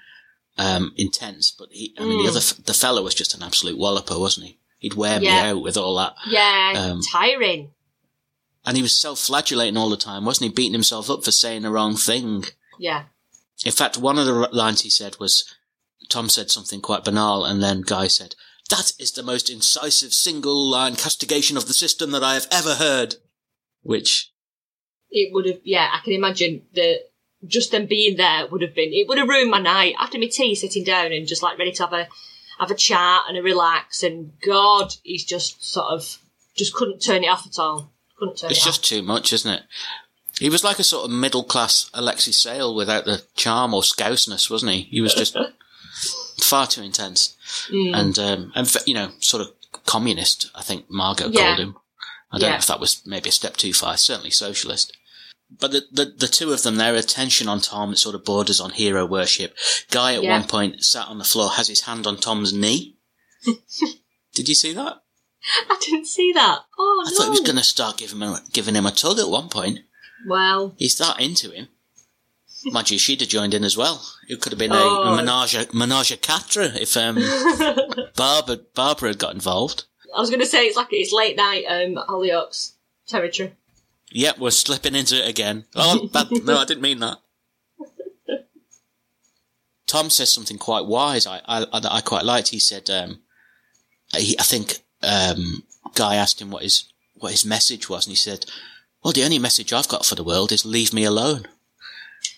[0.57, 2.35] um, intense, but he, I mean, the Mm.
[2.35, 4.59] other, the fellow was just an absolute walloper, wasn't he?
[4.79, 6.15] He'd wear me out with all that.
[6.27, 7.71] Yeah, Um, tiring.
[8.65, 10.55] And he was self-flagellating all the time, wasn't he?
[10.55, 12.45] Beating himself up for saying the wrong thing.
[12.79, 13.05] Yeah.
[13.65, 15.45] In fact, one of the lines he said was,
[16.09, 18.35] Tom said something quite banal, and then Guy said,
[18.69, 22.75] that is the most incisive single line castigation of the system that I have ever
[22.75, 23.15] heard.
[23.83, 24.31] Which,
[25.11, 27.01] It would have, yeah, I can imagine that
[27.47, 29.95] just them being there would have been, it would have ruined my night.
[29.99, 32.08] After my tea, sitting down and just like ready to have a,
[32.60, 36.17] have a chat and a relax, and God, he's just sort of,
[36.55, 37.91] just couldn't turn it off at all.
[38.17, 39.63] Couldn't turn it's it just too much, isn't it?
[40.39, 44.49] He was like a sort of middle class Alexei Sayle without the charm or scouseness,
[44.49, 44.81] wasn't he?
[44.84, 45.38] He was just
[46.41, 47.36] far too intense.
[47.69, 47.95] Mm.
[47.95, 49.53] And, um, and, you know, sort of
[49.86, 51.41] communist, I think Margot Yeah.
[51.41, 51.75] called him.
[52.31, 52.51] I don't Yeah.
[52.51, 54.91] know if that was maybe a step too far, certainly socialist.
[55.49, 58.60] But the, the, the two of them, their attention on Tom it sort of borders
[58.60, 59.55] on hero worship.
[59.91, 60.38] Guy at Yeah.
[60.39, 62.97] one point sat on the floor, has his hand on Tom's knee.
[64.34, 65.01] Did you see that?
[65.69, 66.60] I didn't see that.
[66.77, 67.15] Oh, I no.
[67.15, 69.47] thought he was going to start giving him, a, giving him a tug at one
[69.49, 69.79] point.
[70.27, 71.67] Well, He's that into him.
[72.65, 74.03] Mind you, she'd have joined in as well.
[74.27, 75.03] It could have been Oh.
[75.03, 77.17] a, a menage, a menage a quatre if um,
[78.15, 79.84] Barbara, Barbara had got involved.
[80.15, 82.71] I was going to say it's like it's late night um, Hollyoaks
[83.08, 83.53] territory.
[84.15, 85.65] Yep, we're slipping into it again.
[85.75, 86.28] Oh, bad.
[86.45, 87.17] no, I didn't mean that.
[89.88, 91.28] Tom says something quite wise.
[91.28, 92.47] I I, I I quite liked.
[92.47, 93.19] He said, um,
[94.15, 95.63] he, I think um,
[95.95, 98.45] Guy asked him what his what his message was, and he said,
[99.04, 101.47] "Well, the only message I've got for the world is leave me alone,"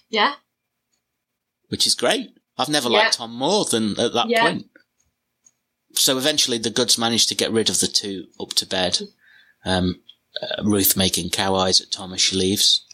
[0.10, 0.34] Yeah,
[1.70, 2.32] which is great.
[2.58, 2.98] I've never Yeah.
[3.04, 4.42] liked Tom more than at that Yeah.
[4.42, 4.66] point.
[5.94, 9.00] So eventually, the goods managed to get rid of the two up to bed.
[9.64, 10.02] Um,
[10.42, 12.86] uh, Ruth making cow eyes at Tom as she leaves.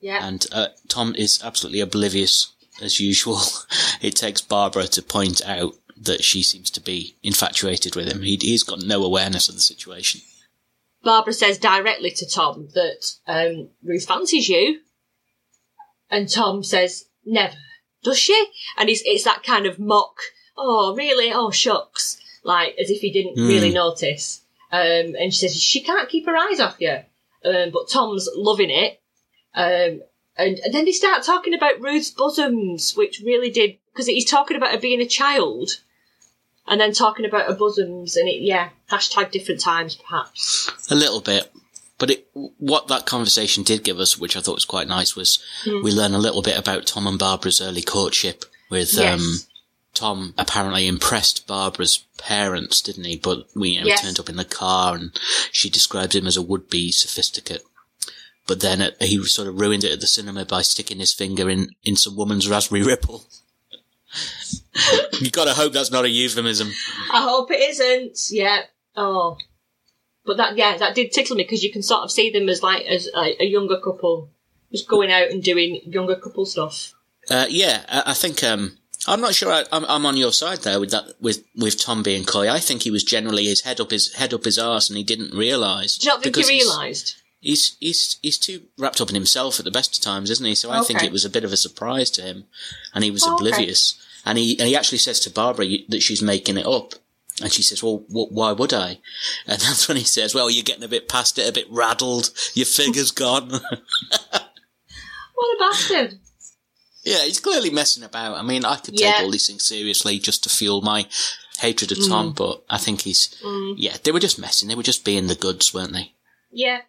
[0.00, 0.26] yeah.
[0.26, 3.38] And uh, Tom is absolutely oblivious as usual.
[4.00, 8.22] it takes Barbara to point out that she seems to be infatuated with him.
[8.22, 10.22] He, he's got no awareness of the situation.
[11.02, 14.80] Barbara says directly to Tom that um, Ruth fancies you,
[16.10, 17.56] and Tom says never.
[18.02, 18.46] Does she?
[18.78, 20.16] And it's it's that kind of mock.
[20.56, 21.32] Oh, really?
[21.32, 22.18] Oh, shucks.
[22.44, 23.46] Like as if he didn't Hmm.
[23.48, 24.40] really notice.
[24.72, 26.98] Um, and she says she can't keep her eyes off you.
[27.44, 29.00] Um, but Tom's loving it.
[29.54, 30.02] Um,
[30.36, 34.56] and, and then they start talking about Ruth's bosoms, which really did because he's talking
[34.56, 35.80] about her being a child,
[36.66, 40.70] and then talking about her bosoms, and it yeah hashtag different times perhaps.
[40.90, 41.50] A little bit.
[41.98, 45.42] But it, what that conversation did give us, which I thought was quite nice, was
[45.64, 45.82] Hmm.
[45.82, 49.46] we learn a little bit about Tom and Barbara's early courtship with Yes.
[49.94, 53.16] Tom apparently impressed Barbara's parents, didn't he?
[53.16, 54.02] But we you know, Yes.
[54.02, 55.18] turned up in the car and
[55.50, 57.62] she described him as a would-be sophisticate.
[58.46, 61.48] But then it, he sort of ruined it at the cinema by sticking his finger
[61.50, 63.24] in, in some woman's raspberry ripple.
[65.20, 66.70] you gotta hope that's not a euphemism.
[67.12, 68.18] I hope it isn't.
[68.30, 68.62] Yeah.
[68.96, 69.36] Oh.
[70.24, 72.62] But that, yeah, that did tickle me because you can sort of see them as
[72.62, 74.30] like as a, a younger couple,
[74.70, 76.92] just going out and doing younger couple stuff.
[77.30, 78.76] Uh, yeah, I, I think um,
[79.06, 79.50] I'm not sure.
[79.52, 81.14] I, I'm, I'm on your side there with that.
[81.20, 84.34] With with Tom being coy, I think he was generally his head up his head
[84.34, 85.96] up his arse, and he didn't realise.
[85.98, 87.16] Do you not think because he realised?
[87.40, 90.54] He's he's he's too wrapped up in himself at the best of times, isn't he?
[90.54, 92.44] So I think it was a bit of a surprise to him,
[92.94, 93.46] and he was Oh, okay.
[93.48, 93.94] oblivious.
[94.26, 96.92] And he and he actually says to Barbara that she's making it up,
[97.42, 98.98] and she says, "Well, wh- why would I?"
[99.46, 102.30] And that's when he says, "Well, you're getting a bit past it, a bit rattled.
[102.52, 103.50] Your figure's gone."
[105.34, 106.18] What a bastard!
[107.02, 108.36] Yeah, he's clearly messing about.
[108.36, 109.12] I mean, I could Yeah.
[109.12, 111.06] take all these things seriously just to fuel my
[111.58, 113.74] hatred of Tom, but I think he's, Mm.
[113.78, 114.68] yeah, they were just messing.
[114.68, 116.12] They were just being the goods, weren't they?
[116.52, 116.82] Yeah.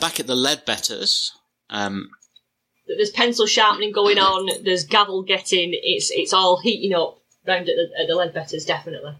[0.00, 1.30] Back at the Leadbetters,
[1.70, 2.10] um,
[2.86, 4.62] There's pencil sharpening going on.
[4.62, 5.70] There's gavel getting.
[5.72, 9.14] It's it's all heating up round at the, at the Leadbetters, definitely.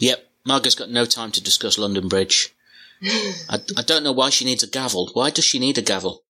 [0.00, 2.54] yep, Margaret's got no time to discuss London Bridge.
[3.02, 5.10] I, I don't know why she needs a gavel.
[5.12, 6.24] Why does she need a gavel?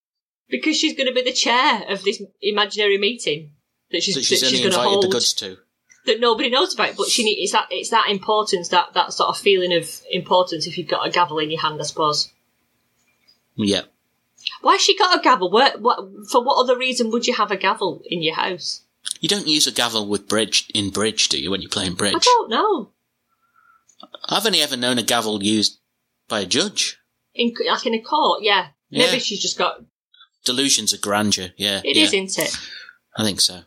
[0.48, 3.52] Because she's going to be the chair of this imaginary meeting
[3.90, 5.04] that she's, That she's that she's going to invited hold.
[5.04, 5.58] the goods to.
[6.06, 6.96] that nobody knows about.
[6.96, 10.66] But she need, it's that it's that importance that that sort of feeling of importance.
[10.66, 12.32] If you've got a gavel in your hand, I suppose.
[13.56, 13.82] Yeah.
[14.62, 15.50] Why has she got a gavel?
[15.50, 15.98] Where, what,
[16.30, 18.82] for what other reason would you have a gavel in your house?
[19.20, 22.14] You don't use a gavel with bridge in bridge, do you, when you're playing bridge,
[22.14, 22.90] I don't know.
[24.28, 25.77] I've only ever known a gavel used
[26.28, 26.98] by a judge.
[27.34, 28.68] In like in a court, yeah.
[28.90, 29.06] Yeah.
[29.06, 29.82] Maybe she's just got.
[30.44, 31.80] Delusions of grandeur, yeah.
[31.84, 32.04] It yeah.
[32.04, 32.56] is, isn't it?
[33.16, 33.62] I think so.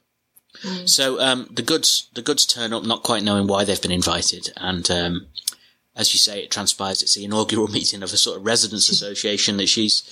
[0.85, 4.51] So um, the goods the goods turn up, not quite knowing why they've been invited,
[4.57, 5.27] and um,
[5.95, 9.57] as you say, it transpires it's the inaugural meeting of a sort of residents' association
[9.57, 10.03] that she's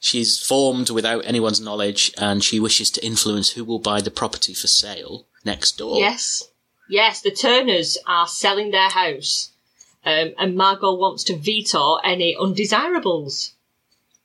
[0.00, 4.54] she's formed without anyone's knowledge, and she wishes to influence who will buy the property
[4.54, 5.98] for sale next door.
[5.98, 6.48] Yes.
[6.90, 9.51] Yes, the Turners are selling their house.
[10.04, 13.52] Um, and Margot wants to veto any undesirables.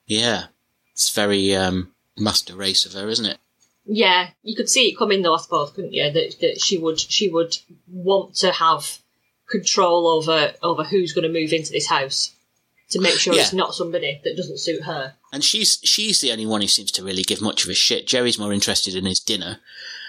[0.05, 0.45] Yeah,
[0.93, 3.37] it's very um, master race of her, isn't it?
[3.85, 6.11] Yeah, you could see it coming though, I suppose, couldn't you?
[6.11, 7.57] That, that she would she would
[7.91, 8.97] want to have
[9.49, 12.33] control over over who's going to move into this house
[12.89, 13.41] to make sure Yeah.
[13.41, 15.13] it's not somebody that doesn't suit her.
[15.31, 18.07] And she's she's the only one who seems to really give much of a shit.
[18.07, 19.59] Jerry's more interested in his dinner.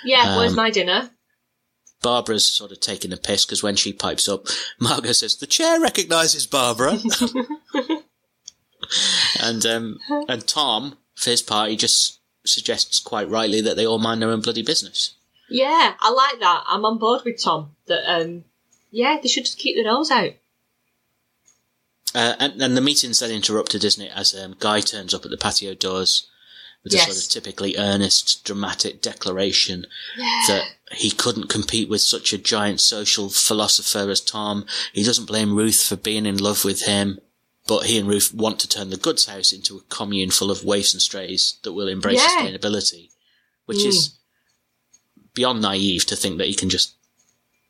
[0.04, 1.10] Yeah, where's Um, my dinner?
[2.02, 4.46] Barbara's sort of taking the piss because when she pipes up,
[4.80, 6.98] Margot says, "The chair recognises Barbara,"
[9.42, 13.98] and um, and Tom, for his part, he just suggests quite rightly that they all
[13.98, 15.14] mind their own bloody business.
[15.50, 16.64] Yeah, I like that.
[16.66, 17.76] I'm on board with Tom.
[17.86, 18.44] That um,
[18.90, 20.32] yeah, they should just keep their nose out.
[22.14, 25.30] Uh, and, and the meeting's then interrupted, isn't it, as um, Guy turns up at
[25.30, 26.26] the patio doors
[26.82, 29.86] with a sort of typically earnest, dramatic declaration
[30.46, 34.64] that he couldn't compete with such a giant social philosopher as Tom.
[34.92, 37.18] He doesn't blame Ruth for being in love with him,
[37.66, 40.64] but he and Ruth want to turn the goods house into a commune full of
[40.64, 42.28] waifs and strays that will embrace Yeah.
[42.46, 43.10] sustainability,
[43.66, 43.86] which Mm.
[43.86, 44.10] is
[45.34, 46.94] beyond naive to think that he can just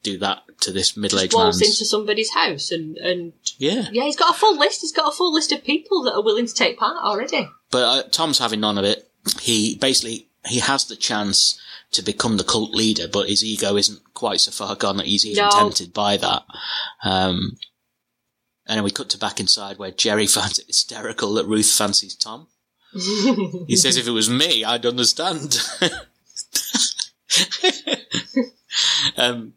[0.02, 1.44] do that to this middle-aged man.
[1.46, 1.72] waltz man's.
[1.72, 3.88] into somebody's house and and Yeah.
[3.92, 4.80] yeah, he's got a full list.
[4.82, 7.48] He's got a full list of people that are willing to take part already.
[7.70, 9.10] But uh, Tom's having none of it.
[9.40, 11.58] He basically he has the chance
[11.92, 15.24] to become the cult leader, but his ego isn't quite so far gone that he's
[15.24, 15.50] even No.
[15.50, 16.42] tempted by that.
[17.02, 17.56] Um,
[18.66, 22.14] and then we cut to back inside where Jerry finds it hysterical that Ruth fancies
[22.14, 22.48] Tom.
[22.92, 25.58] He says, "If it was me, I'd understand."
[29.16, 29.54] um,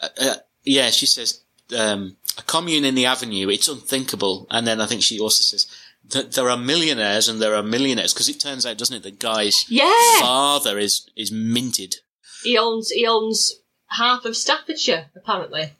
[0.00, 1.40] uh, uh, yeah, she says,
[1.76, 3.48] um, "A commune in the avenue.
[3.48, 5.66] It's unthinkable." And then I think she also says
[6.10, 9.18] that there are millionaires and there are millionaires because it turns out, doesn't it, that
[9.18, 11.96] Guy's Yeah, father is is minted.
[12.44, 13.52] he owns he owns
[13.90, 15.72] half of Staffordshire apparently,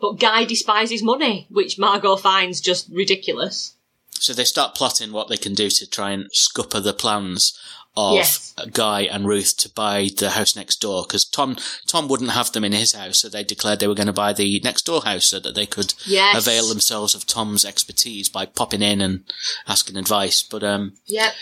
[0.00, 3.74] but Guy despises money, which Margot finds just ridiculous.
[4.20, 7.56] So they start plotting what they can do to try and scupper the plans
[7.96, 8.54] of Yes.
[8.72, 12.62] Guy and Ruth to buy the house next door because Tom Tom wouldn't have them
[12.64, 15.26] in his house, so they declared they were going to buy the next door house
[15.26, 16.36] so that they could Yes.
[16.36, 19.24] avail themselves of Tom's expertise by popping in and
[19.66, 20.42] asking advice.
[20.42, 21.34] But um, Yep.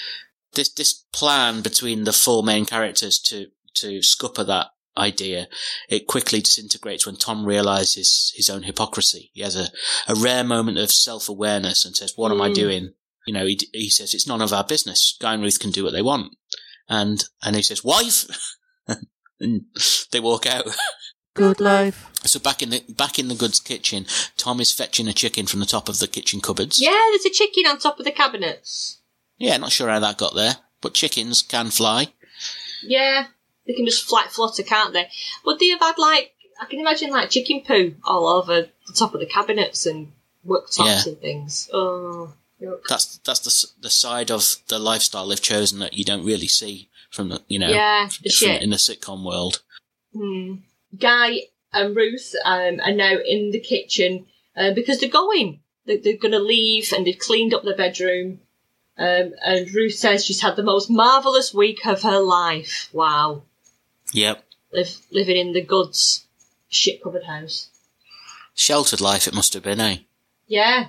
[0.54, 5.48] this this plan between the four main characters to to scupper that idea,
[5.88, 9.30] it quickly disintegrates when Tom realizes his own hypocrisy.
[9.34, 9.68] He has a,
[10.08, 12.54] a rare moment of self awareness and says, "What am I Mm.
[12.54, 12.94] doing?"
[13.26, 15.16] You know, he, he says, "It's none of our business.
[15.20, 16.32] Guy and Ruth can do what they want,"
[16.88, 18.26] and and he says, "Wife,"
[19.40, 19.62] and
[20.12, 20.66] they walk out.
[21.34, 22.06] Good life.
[22.24, 24.06] So back in the back in the goods kitchen,
[24.38, 26.80] Tom is fetching a chicken from the top of the kitchen cupboards.
[26.80, 29.00] Yeah, there's a chicken on top of the cabinets.
[29.36, 32.14] yeah, not sure how that got there, but chickens can fly.
[32.82, 33.26] Yeah,
[33.66, 35.08] they can just flat flutter, can't they?
[35.44, 39.14] But they have had like I can imagine like chicken poo all over the top
[39.14, 40.12] of the cabinets and
[40.46, 41.02] worktops Yeah.
[41.12, 41.68] and things.
[41.72, 42.80] Oh, yuck.
[42.88, 46.88] that's that's the the side of the lifestyle they've chosen that you don't really see
[47.10, 48.62] from the you know yeah, the shit.
[48.62, 49.62] in the sitcom world.
[50.12, 50.56] Hmm.
[50.98, 51.40] Guy
[51.72, 54.26] and Ruth um, are now in the kitchen
[54.56, 55.60] uh, because they're going.
[55.84, 58.40] They're, they're going to leave and they've cleaned up their bedroom.
[58.98, 62.88] Um, and Ruth says she's had the most marvellous week of her life.
[62.92, 63.42] Wow.
[64.16, 66.24] Yep, Live, living in the goods
[66.68, 67.68] shit covered house.
[68.54, 69.98] sheltered life it must have been, eh?
[70.46, 70.86] Yeah.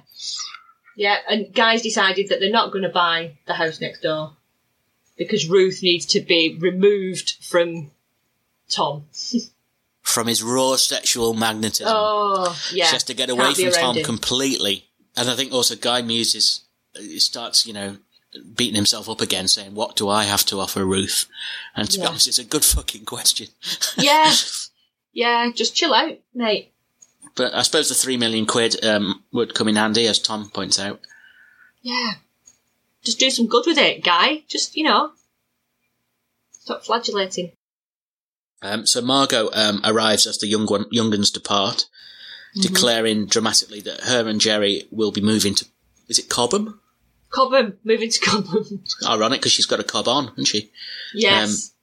[0.96, 4.32] Yeah, and guys decided that they're not going to buy the house next door
[5.18, 7.92] because Ruth needs to be removed from
[8.70, 9.06] Tom.
[10.02, 12.86] From his raw sexual magnetism, Oh, yeah.
[12.86, 14.86] she has to get away from Tom completely.
[15.18, 16.62] And I think also Guy Muses
[16.96, 17.98] he starts, you know,
[18.56, 21.26] beating himself up again, saying, "What do I have to offer Ruth?"
[21.76, 23.48] And to be honest, it's a good fucking question.
[23.98, 24.32] yeah.
[25.14, 26.74] Yeah, just chill out, mate.
[27.36, 30.80] But I suppose the three million quid um, would come in handy, as Tom points
[30.80, 31.00] out.
[31.82, 32.14] Yeah.
[33.04, 34.44] Just do some good with it, guy.
[34.48, 35.12] Just, you know,
[36.52, 37.52] stop flagellating.
[38.62, 41.86] Um, so Margot um, arrives as the young one, young uns depart,
[42.56, 42.74] Mm-hmm.
[42.74, 45.66] declaring dramatically that her and Jerry will be moving to.
[46.08, 46.80] Is it Cobham?
[47.30, 48.84] Cobham, moving to Cobham.
[49.08, 50.72] Ironic because she's got a cob on, hasn't she?
[51.14, 51.74] yes.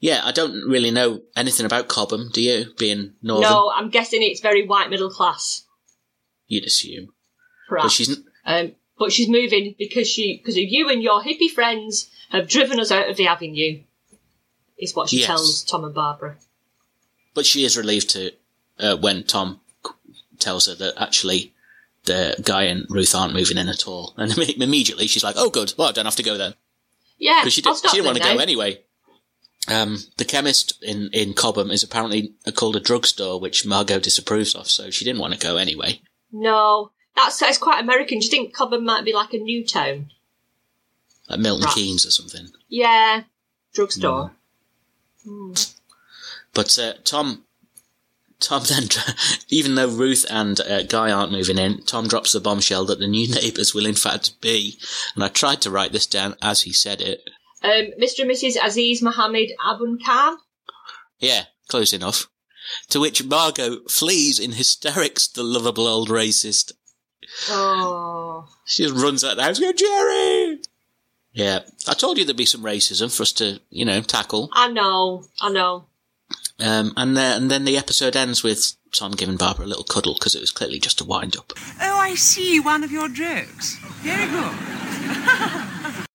[0.00, 2.28] Yeah, I don't really know anything about Cobham.
[2.32, 2.74] Do you?
[2.76, 5.64] Being northern, no, I'm guessing it's very white middle class,
[6.48, 7.12] you'd assume.
[7.70, 7.94] But perhaps.
[7.94, 12.48] she's n- Um, but she's moving because she because you and your hippie friends have
[12.48, 13.82] driven us out of the avenue.
[14.76, 15.26] is what she Yes.
[15.28, 16.36] tells Tom and Barbara.
[17.34, 18.32] But she is relieved to
[18.80, 19.60] uh, when Tom
[20.40, 21.51] tells her that actually
[22.04, 25.74] the guy and Ruth aren't moving in at all, and immediately she's like, "Oh, good.
[25.76, 26.54] Well, I don't have to go then."
[27.18, 28.80] Yeah, because she, did, she didn't want to go anyway.
[29.68, 34.68] Um, the chemist in, in Cobham is apparently called a drugstore, which Margot disapproves of,
[34.68, 36.00] so she didn't want to go anyway.
[36.32, 38.18] No, that's, that's quite American.
[38.18, 40.10] Do you think Cobham might be like a new town?
[41.28, 41.74] Like Milton Right.
[41.74, 42.48] Keynes or something.
[42.68, 43.22] Yeah,
[43.72, 44.32] drugstore.
[46.52, 47.44] But uh, Tom,
[48.42, 48.88] Tom then,
[49.48, 53.06] even though Ruth and uh, Guy aren't moving in, Tom drops the bombshell that the
[53.06, 54.78] new neighbours will in fact be.
[55.14, 57.28] And I tried to write this down as he said it.
[57.62, 58.20] Um, Mr.
[58.22, 58.56] and Mrs.
[58.62, 60.36] Aziz Mohammed Abun Khan.
[61.18, 62.28] Yeah, close enough.
[62.90, 66.72] To which Margot flees in hysterics, the lovable old racist.
[67.48, 70.58] Oh, She just runs out of the house, go, Jerry!
[71.32, 74.50] Yeah, I told you there'd be some racism for us to, you know, tackle.
[74.52, 75.86] I know, I know.
[76.62, 80.14] Um, and, then and then the episode ends with Tom giving Barbara a little cuddle
[80.14, 81.52] because it was clearly just a wind up.
[81.80, 83.78] Oh, I see one of your jokes.
[84.02, 86.06] Very good.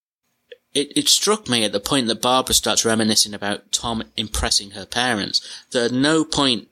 [0.78, 4.86] It, it struck me at the point that Barbara starts reminiscing about Tom impressing her
[4.86, 5.42] parents.
[5.72, 6.68] That at no point,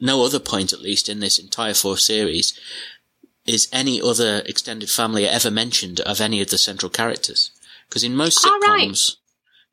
[0.00, 2.58] no other point at least in this entire four series,
[3.46, 7.52] is any other extended family ever mentioned of any of the central characters.
[7.88, 8.60] Because in most right.
[8.64, 9.18] sitcoms,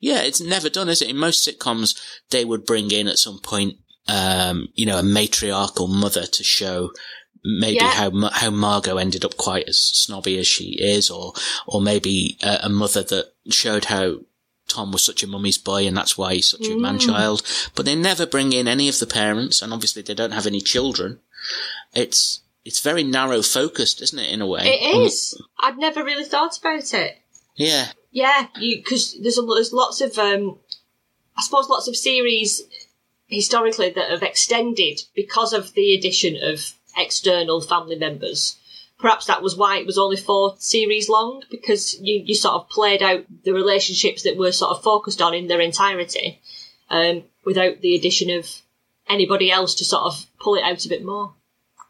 [0.02, 1.08] yeah, it's never done, is it?
[1.08, 1.98] In most sitcoms,
[2.30, 3.74] they would bring in at some point,
[4.08, 6.90] um, you know, a matriarchal mother to show
[7.44, 7.90] maybe Yeah.
[7.90, 11.32] how how Margot ended up quite as snobby as she is, or
[11.66, 14.16] or maybe a, a mother that showed how
[14.68, 17.42] Tom was such a mummy's boy and that's why he's such a man child.
[17.74, 20.60] But they never bring in any of the parents, and obviously they don't have any
[20.60, 21.20] children.
[21.94, 24.30] It's it's very narrow focused, isn't it?
[24.30, 25.40] In a way, It is.
[25.60, 27.18] I'd never really thought about it.
[27.56, 30.58] Yeah, Yeah, because there's a, there's lots of um,
[31.36, 32.62] I suppose lots of series
[33.26, 38.58] historically that have extended because of the addition of external family members.
[38.98, 42.68] Perhaps that was why it was only four series long because you, you sort of
[42.68, 46.40] played out the relationships that were sort of focused on in their entirety,
[46.90, 48.48] um, without the addition of
[49.08, 51.34] anybody else to sort of pull it out a bit more.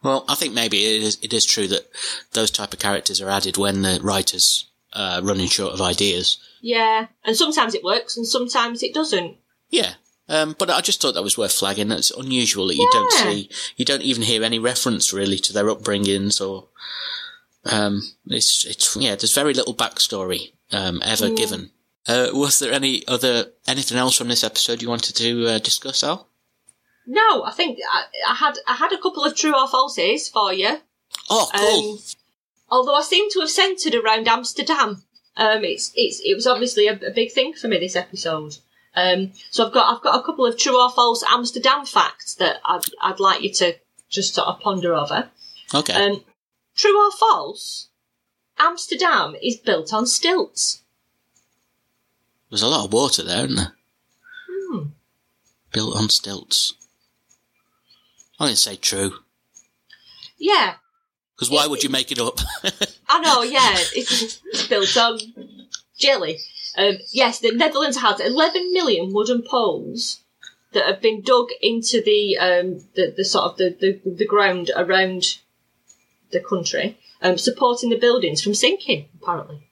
[0.02, 1.87] Well, I think maybe it is, it is true that
[2.32, 6.38] those type of characters are added when the writers uh, running short of ideas.
[6.61, 9.37] Yeah, and sometimes it works and sometimes it doesn't.
[9.70, 9.94] Yeah.
[10.28, 11.90] Um, but I just thought that was worth flagging.
[11.90, 15.66] It's unusual that you don't see, you don't even hear any reference really to their
[15.66, 16.68] upbringings or,
[17.70, 21.70] um, it's, it's, yeah, there's very little backstory, um, ever given.
[22.07, 26.02] Uh, was there any other, anything else from this episode you wanted to uh, discuss,
[26.02, 26.28] Al?
[27.07, 30.52] No, I think I, I had I had a couple of true or falses for
[30.52, 30.78] you.
[31.28, 31.98] Oh, cool.
[32.72, 35.04] Although I seem to have centred around Amsterdam.
[35.37, 38.56] Um, it's it's it was obviously a, a big thing for me this episode.
[38.96, 42.61] Um, so I've got I've got a couple of true or false Amsterdam facts that
[42.64, 43.74] I'd I'd like you to
[44.08, 45.28] just sort of ponder over.
[45.74, 45.92] okay.
[45.92, 46.24] Um,
[46.74, 47.88] true or false?
[48.58, 50.82] Amsterdam is built on stilts.
[52.48, 53.72] There's a lot of water there, isn't there?
[54.50, 54.82] Hmm.
[55.72, 56.72] Built on stilts.
[58.40, 59.12] I'm going to say true.
[60.38, 60.74] Yeah,
[61.42, 62.38] Because why would you make it up?
[63.09, 65.18] I know, yeah, it's, built on
[65.98, 66.38] jelly.
[66.78, 70.20] Um, yes, the Netherlands has 11 million wooden poles
[70.72, 74.70] that have been dug into the um, the, the sort of the, the, the ground
[74.76, 75.38] around
[76.31, 79.09] the country, um, supporting the buildings from sinking.
[79.20, 79.68] Apparently,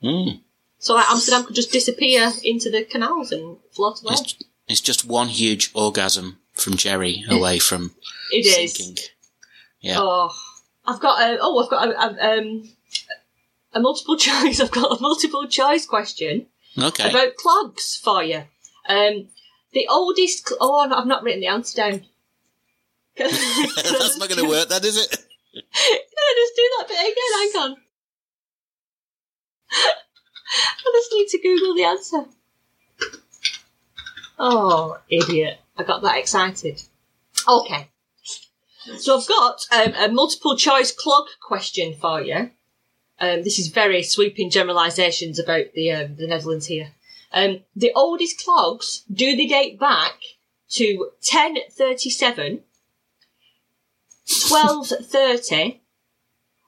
[0.00, 0.40] mm.
[0.78, 4.12] so like Amsterdam could just disappear into the canals and float away.
[4.12, 4.36] it's,
[4.68, 7.96] it's just one huge orgasm from Jerry away from
[8.30, 8.74] It is.
[8.74, 9.04] sinking.
[9.80, 9.96] Yeah.
[9.98, 10.30] Oh,
[10.90, 12.68] I've got a oh, I've got a, a, um,
[13.72, 14.60] a multiple choice.
[14.60, 16.46] I've got a multiple choice question.
[16.78, 17.10] Okay.
[17.10, 18.42] about clogs for you.
[18.88, 19.28] Um,
[19.72, 20.48] the oldest.
[20.48, 21.92] Cl- oh, I've not written the answer down.
[23.16, 25.10] That's not going to work, that is it?
[25.52, 27.32] Can I just do that bit again?
[27.34, 27.76] Hang on.
[29.72, 32.24] I just need to Google the answer.
[34.38, 35.58] Oh, idiot!
[35.76, 36.82] I got that excited.
[37.46, 37.88] Okay,
[38.98, 42.50] so I've got um, a multiple choice clog question for you.
[43.18, 46.92] Um, this is very sweeping generalisations about the um, the Netherlands here.
[47.32, 50.14] Um, the oldest clogs do they date back
[50.70, 52.62] to 1037,
[54.48, 55.80] 1230,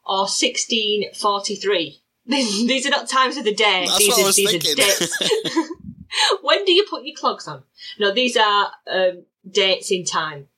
[0.05, 1.99] or 1643?
[2.27, 3.85] these are not times of the day.
[3.87, 4.73] That's these are, these thinking.
[4.73, 5.19] are dates.
[6.43, 7.63] when do you put your clogs on?
[7.99, 10.49] No, these are um, dates in time.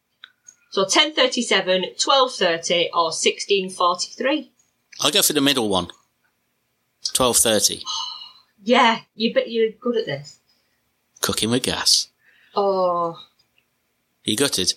[0.74, 4.50] So 1037, 1230, or 1643.
[5.00, 5.86] I'll go for the middle one.
[7.04, 7.80] 12.30.
[8.66, 10.40] Yeah, you bet you're good at this.
[11.20, 12.08] Cooking with gas.
[12.56, 13.20] Oh,
[14.24, 14.72] You gutted?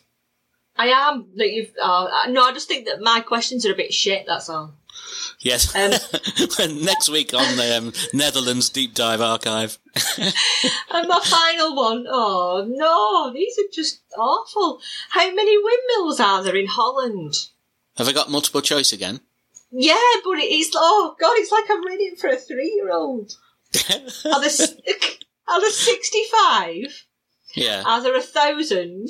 [0.75, 1.71] I am that you've.
[1.81, 4.25] Oh, no, I just think that my questions are a bit shit.
[4.27, 4.73] That's all.
[5.39, 5.75] Yes.
[5.75, 5.91] Um,
[6.83, 9.77] Next week on the um, Netherlands Deep Dive Archive.
[10.91, 12.05] And my final one.
[12.09, 14.79] Oh no, these are just awful.
[15.09, 17.33] How many windmills are there in Holland?
[17.97, 19.19] Have I got multiple choice again?
[19.71, 23.33] Yeah, but it's oh god, it's like I'm reading for a three-year-old.
[24.25, 24.67] Are there
[25.49, 27.05] are there sixty-five?
[27.53, 27.83] yeah.
[27.85, 29.09] Are there a thousand?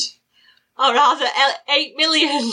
[0.77, 1.29] Or are there
[1.69, 2.51] eight million?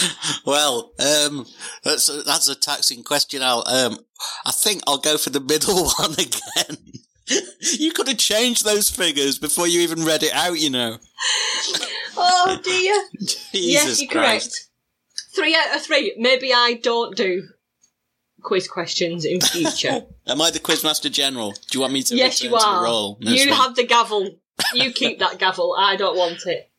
[0.46, 1.46] Well, um,
[1.84, 3.42] that's a, that's a taxing question.
[3.42, 3.98] I'll, um,
[4.46, 6.78] I think I'll go for the middle one again.
[7.78, 10.98] you could have changed those figures before you even read it out, you know.
[12.16, 13.04] oh dear.
[13.20, 14.50] Jesus yes, you're Christ.
[14.50, 14.68] correct.
[15.34, 16.14] Three out of three.
[16.18, 17.48] Maybe I don't do
[18.42, 20.06] quiz questions in future.
[20.26, 21.52] Am I the Quizmaster General?
[21.52, 22.82] Do you want me to yes, you to are.
[22.82, 23.54] No, you sweet.
[23.54, 24.30] have the gavel.
[24.74, 25.74] You keep that gavel.
[25.78, 26.70] I don't want it.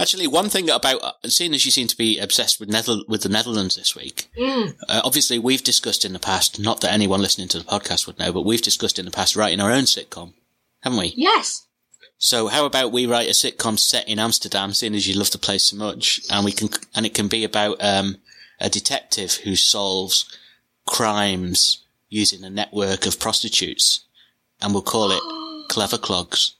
[0.00, 3.22] Actually, one thing about uh, seeing as you seem to be obsessed with Nether- with
[3.22, 4.76] the Netherlands this week, Mm.
[4.88, 6.58] uh, obviously we've discussed in the past.
[6.58, 9.34] Not that anyone listening to the podcast would know, but we've discussed in the past
[9.36, 10.34] writing our own sitcom,
[10.82, 11.14] haven't we?
[11.16, 11.64] Yes.
[12.20, 15.38] So how about we write a sitcom set in Amsterdam, seeing as you love the
[15.38, 18.18] place so much, and we can and it can be about um,
[18.60, 20.24] a detective who solves
[20.86, 21.78] crimes
[22.08, 24.00] using a network of prostitutes,
[24.60, 25.22] and we'll call it
[25.68, 26.54] Clever Clogs.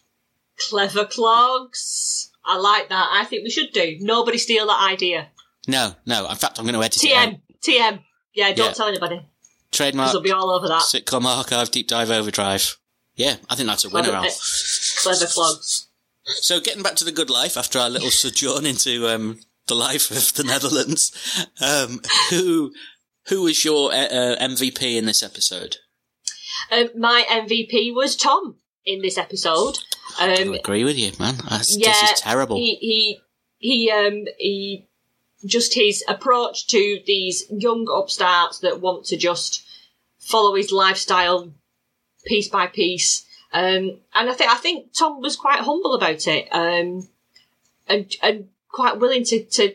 [0.68, 2.27] Clever clogs.
[2.48, 3.08] I like that.
[3.12, 3.96] I think we should do.
[4.00, 5.28] Nobody steal that idea.
[5.66, 6.28] No, no.
[6.28, 7.34] In fact, I'm going to edit it out.
[7.34, 7.40] TM.
[7.62, 8.00] TM.
[8.34, 8.72] Yeah, don't Yeah.
[8.72, 9.16] tell anybody.
[9.16, 10.82] Because Trademark they'll be all over that.
[10.82, 12.76] sitcom archive deep dive overdrive.
[13.16, 14.08] Yeah, I think that's a winner.
[14.10, 14.28] Clever,
[15.02, 15.88] clever clogs.
[16.24, 20.10] So getting back to the good life after our little sojourn into um, the life
[20.10, 21.12] of the Netherlands,
[21.60, 22.72] um, who
[23.26, 25.76] who was your uh, uh, MVP in this episode?
[26.70, 29.78] Um, my MVP was Tom in this episode.
[30.18, 31.36] I Um, agree with you, man.
[31.48, 32.56] That's, yeah, this is terrible.
[32.56, 33.20] He he
[33.58, 34.86] he um he
[35.44, 39.64] just his approach to these young upstarts that want to just
[40.18, 41.52] follow his lifestyle
[42.26, 43.24] piece by piece.
[43.52, 46.48] Um, and I think I think Tom was quite humble about it.
[46.52, 47.08] Um,
[47.86, 49.74] and and quite willing to to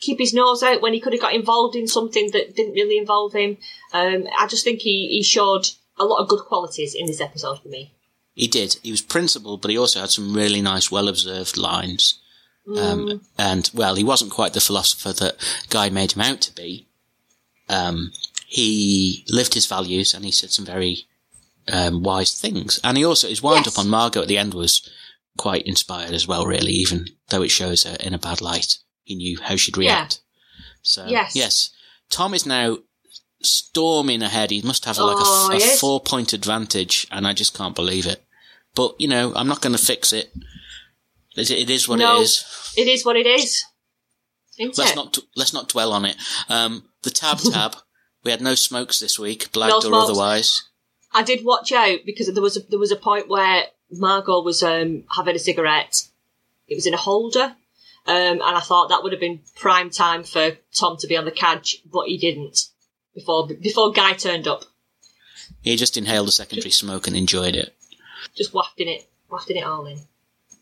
[0.00, 2.98] keep his nose out when he could have got involved in something that didn't really
[2.98, 3.58] involve him.
[3.92, 5.68] Um, I just think he he showed
[5.98, 7.92] a lot of good qualities in this episode for me.
[8.38, 8.76] He did.
[8.84, 12.20] He was principled, but he also had some really nice, well observed lines.
[12.68, 12.78] Mm.
[12.78, 15.36] Um, and well, he wasn't quite the philosopher that
[15.70, 16.86] Guy made him out to be.
[17.68, 18.12] Um,
[18.46, 21.06] he lived his values and he said some very
[21.72, 22.78] um, wise things.
[22.84, 23.74] And he also his wind Yes.
[23.76, 24.88] up on Margot at the end was
[25.36, 26.46] quite inspired as well.
[26.46, 30.20] Really, even though it shows her in a bad light, he knew how she'd react.
[30.82, 31.34] So Yes.
[31.34, 31.70] yes,
[32.08, 32.78] Tom is now
[33.42, 34.50] storming ahead.
[34.50, 35.80] He must have like Oh, a, f- a yes.
[35.80, 38.24] four point advantage, and I just can't believe it.
[38.78, 40.32] But you know, I'm not going to fix it.
[41.36, 42.18] It it is what No.
[42.18, 42.44] it is.
[42.76, 43.64] It is what it is.
[44.56, 44.96] Isn't Let's it?
[44.96, 46.16] not let's not dwell on it.
[46.48, 47.74] Um, the tab tab.
[48.22, 50.62] we had no smokes this week, blagged No or otherwise.
[51.12, 54.62] I did watch out because there was a, there was a point where Margot was
[54.62, 56.06] um, having a cigarette.
[56.68, 57.56] It was in a holder,
[58.06, 61.24] um, and I thought that would have been prime time for Tom to be on
[61.24, 62.58] the cadge, but he didn't
[63.12, 64.66] before before Guy turned up,
[65.62, 67.74] He just inhaled a secondary smoke and enjoyed it.
[68.34, 69.98] Just wafting it, wafting it all in.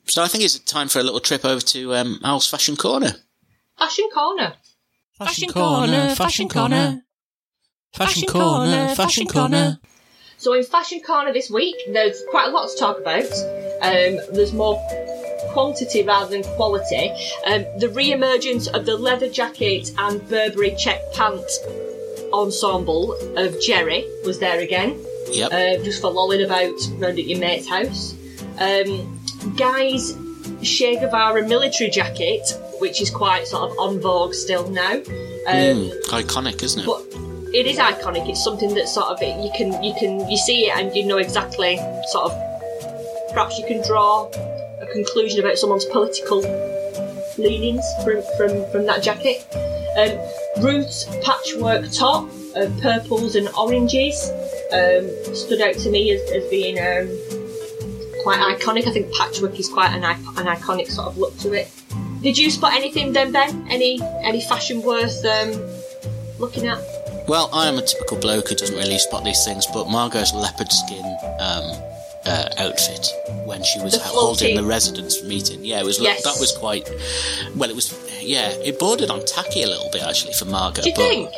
[0.07, 3.16] So I think it's time for a little trip over to um, Al's Fashion Corner.
[3.78, 4.54] Fashion corner.
[5.18, 7.02] Fashion corner, fashion corner.
[7.92, 9.78] Fashion corner, fashion corner.
[10.38, 13.24] So in fashion corner this week, there's quite a lot to talk about.
[13.82, 14.78] Um, there's more
[15.52, 17.11] quantity rather than quality.
[17.46, 21.42] Um, the re-emergence of the leather jacket and Burberry check pant
[22.32, 25.53] ensemble of Jerry was there again, Yep.
[25.53, 28.14] uh, just for lolling about round at your mate's house.
[28.59, 29.20] Um,
[29.57, 30.16] Guy's
[30.62, 32.43] Che Guevara military jacket,
[32.81, 34.93] which is quite sort of on vogue still now.
[34.95, 35.03] Um,
[35.47, 36.87] Mm, iconic, isn't it?
[36.87, 37.03] but
[37.55, 38.29] it is iconic.
[38.29, 41.18] It's something that sort of you can you can you see it and you know
[41.18, 41.77] exactly
[42.11, 42.33] sort of
[43.33, 44.29] perhaps you can draw
[44.81, 46.41] a conclusion about someone's political
[47.39, 49.47] leanings from from, from that jacket.
[49.99, 50.18] Um,
[50.62, 54.31] Ruth's patchwork top of purples and oranges
[54.72, 57.08] um, stood out to me as, as being um,
[58.22, 58.86] quite iconic.
[58.86, 61.70] I think patchwork is quite an, an iconic sort of look to it.
[62.22, 63.66] Did you spot anything then, Ben?
[63.70, 65.52] Any any fashion worth um,
[66.38, 66.78] looking at?
[67.28, 70.72] Well, I am a typical bloke who doesn't really spot these things, but Margot's leopard
[70.72, 71.04] skin
[71.40, 71.64] um,
[72.27, 73.09] uh, outfit
[73.45, 75.64] when she was The holding the residence meeting.
[75.64, 76.22] Yeah, it was Yes.
[76.24, 76.89] that was quite
[77.55, 77.70] well.
[77.70, 80.83] It was yeah, it bordered on tacky a little bit actually for Margot.
[80.83, 81.31] Do you but- think?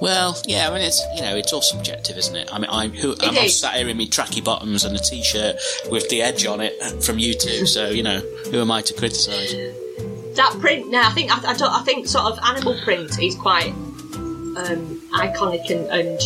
[0.00, 2.48] Well, yeah, I mean it's you know it's all subjective, isn't it?
[2.52, 3.58] I mean I'm who I'm, is.
[3.60, 5.56] sat here in my tracky bottoms and a t-shirt
[5.90, 6.74] with the edge on it
[7.04, 8.18] from YouTube, so you know
[8.50, 9.52] who am I to criticise?
[10.34, 11.72] That print, no, I think I, I don't.
[11.72, 13.68] I think sort of animal print is quite
[14.56, 16.20] um, iconic and, and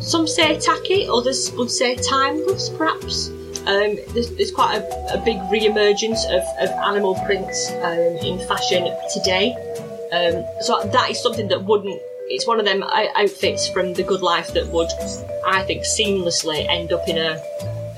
[0.00, 3.28] some say tacky, others would say timeless, perhaps.
[3.66, 8.90] Um, there's, there's quite a, a big re-emergence of, of animal prints um, in fashion
[9.12, 9.52] today.
[10.12, 12.00] Um, so that is something that wouldn't.
[12.32, 14.88] It's one of them outfits from The Good Life that would,
[15.46, 17.42] I think, seamlessly end up in a,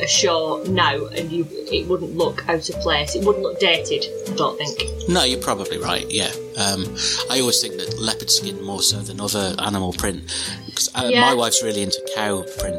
[0.03, 3.15] a show now, and you it wouldn't look out of place.
[3.15, 4.05] It wouldn't look dated.
[4.31, 5.09] I don't think.
[5.09, 6.09] No, you're probably right.
[6.11, 6.85] Yeah, um,
[7.31, 10.23] I always think that leopard skin more so than other animal print.
[10.67, 11.21] Because uh, Yeah.
[11.23, 12.77] my wife's really into cow print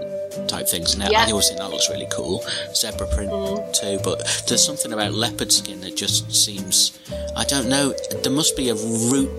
[0.50, 1.26] type things, and I- Yeah.
[1.26, 2.44] I always think that looks really cool.
[2.76, 3.32] Zebra print
[3.74, 6.92] too, but there's something about leopard skin that just seems.
[7.36, 7.94] I don't know.
[8.24, 9.30] There must be a root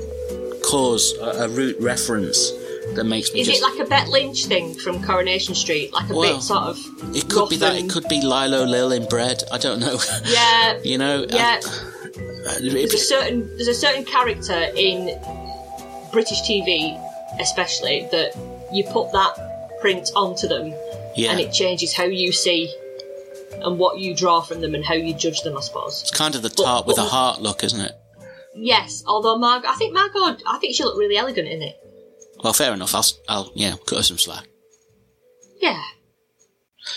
[0.62, 2.50] cause, a, a root reference
[2.94, 3.62] that makes me Is just.
[3.62, 5.92] it like a Bet Lynch thing from Coronation Street?
[5.92, 6.78] Like a Well, bit sort of.
[7.16, 7.74] it could be that.
[7.76, 9.42] and- It could be Lilo Lil in bread.
[9.50, 9.98] I don't know.
[10.26, 10.78] Yeah.
[10.84, 11.26] you know.
[11.28, 11.60] Yeah.
[11.64, 15.18] uh, There's a certain there's a certain character in
[16.12, 16.94] British TV,
[17.40, 18.36] especially that
[18.72, 20.72] you put that print onto them,
[21.16, 21.30] yeah.
[21.32, 22.72] and it changes how you see
[23.62, 25.56] and what you draw from them and how you judge them.
[25.56, 26.02] I suppose.
[26.02, 27.92] it's kind of the but- tart with a heart look, isn't it?
[28.56, 31.76] Yes, although Margot, I think Margot, I think she looked really elegant in it.
[32.44, 32.94] Well, fair enough.
[32.94, 34.46] I'll, I'll, yeah, cut her some slack.
[35.62, 35.82] Yeah.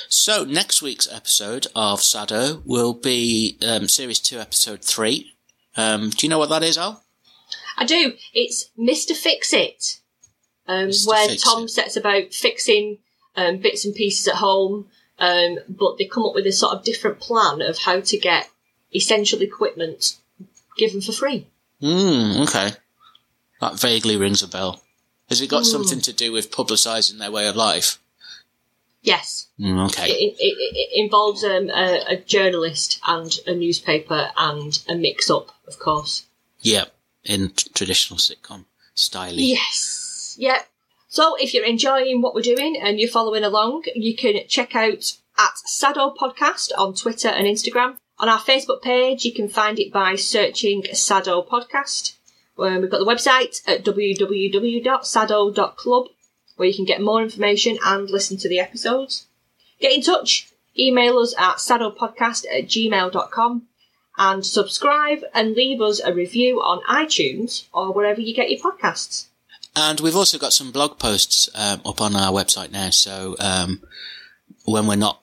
[0.10, 5.32] So next week's episode of Sado will be um, series two, episode three.
[5.78, 7.02] Um, do you know what that is, Al?
[7.78, 8.16] I do.
[8.34, 9.16] It's Mr.
[9.16, 10.02] Fix It,
[10.68, 11.08] um, Mr.
[11.08, 11.70] where Fix Tom It.
[11.70, 12.98] sets about fixing
[13.38, 14.88] um, bits and pieces at home,
[15.18, 18.50] um, but they come up with a sort of different plan of how to get
[18.93, 20.18] essential equipment
[20.78, 21.48] given for free.
[21.80, 22.41] Hmm.
[22.41, 22.72] Okay.
[23.62, 24.82] That vaguely rings a bell.
[25.30, 27.99] Has it got something to do with publicising their way of life?
[29.01, 30.09] Yes, Mm, okay.
[30.09, 35.80] it, it, it involves um, a, a journalist and a newspaper and a mix-up, of
[35.80, 36.25] course.
[36.59, 36.86] Yeah.
[37.23, 39.34] In t- traditional sitcom style.
[39.34, 40.36] Yes.
[40.38, 40.67] Yep.
[41.07, 45.13] So if you're enjoying what we're doing and you're following along, you can check out
[45.38, 47.97] at Sado Podcast on Twitter and Instagram.
[48.19, 52.16] On our Facebook page, you can find it by searching Sado Podcast.
[52.58, 56.08] Um, we've got the website at www.sado.club
[56.55, 59.28] where you can get more information and listen to the episodes.
[59.80, 60.49] Get in touch.
[60.78, 63.68] Email us at sadopodcast at gmail.com
[64.18, 69.28] and subscribe and leave us a review on iTunes or wherever you get your podcasts.
[69.76, 72.89] And we've also got some blog posts um, up on our website now.
[72.89, 73.84] So um,
[74.66, 75.22] when we're not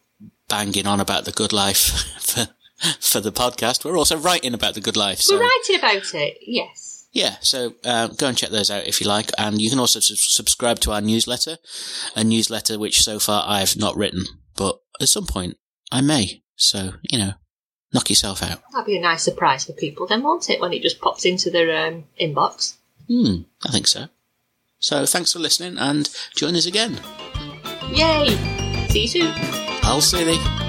[0.48, 1.78] banging on about the good life
[2.20, 2.48] for
[3.00, 5.18] for the podcast, we're also writing about the good life.
[5.18, 6.83] So We're writing about it, yes.
[7.14, 9.30] Yeah, so uh, go and check those out if you like.
[9.38, 11.56] And you can also sub- subscribe to our newsletter,
[12.14, 14.24] a newsletter which so far I've not written,
[14.56, 15.56] but at some point
[15.90, 16.42] I may.
[16.56, 17.32] So you know,
[17.92, 18.60] knock yourself out.
[18.72, 21.50] That'd be a nice surprise for people, then, won't it, when it just pops into
[21.50, 22.74] their um, inbox?
[23.08, 24.08] Hmm, I think so.
[24.80, 27.00] So thanks for listening and join us again.
[27.90, 28.36] Yay!
[28.88, 29.32] See you soon.
[29.82, 30.63] I'll see thee.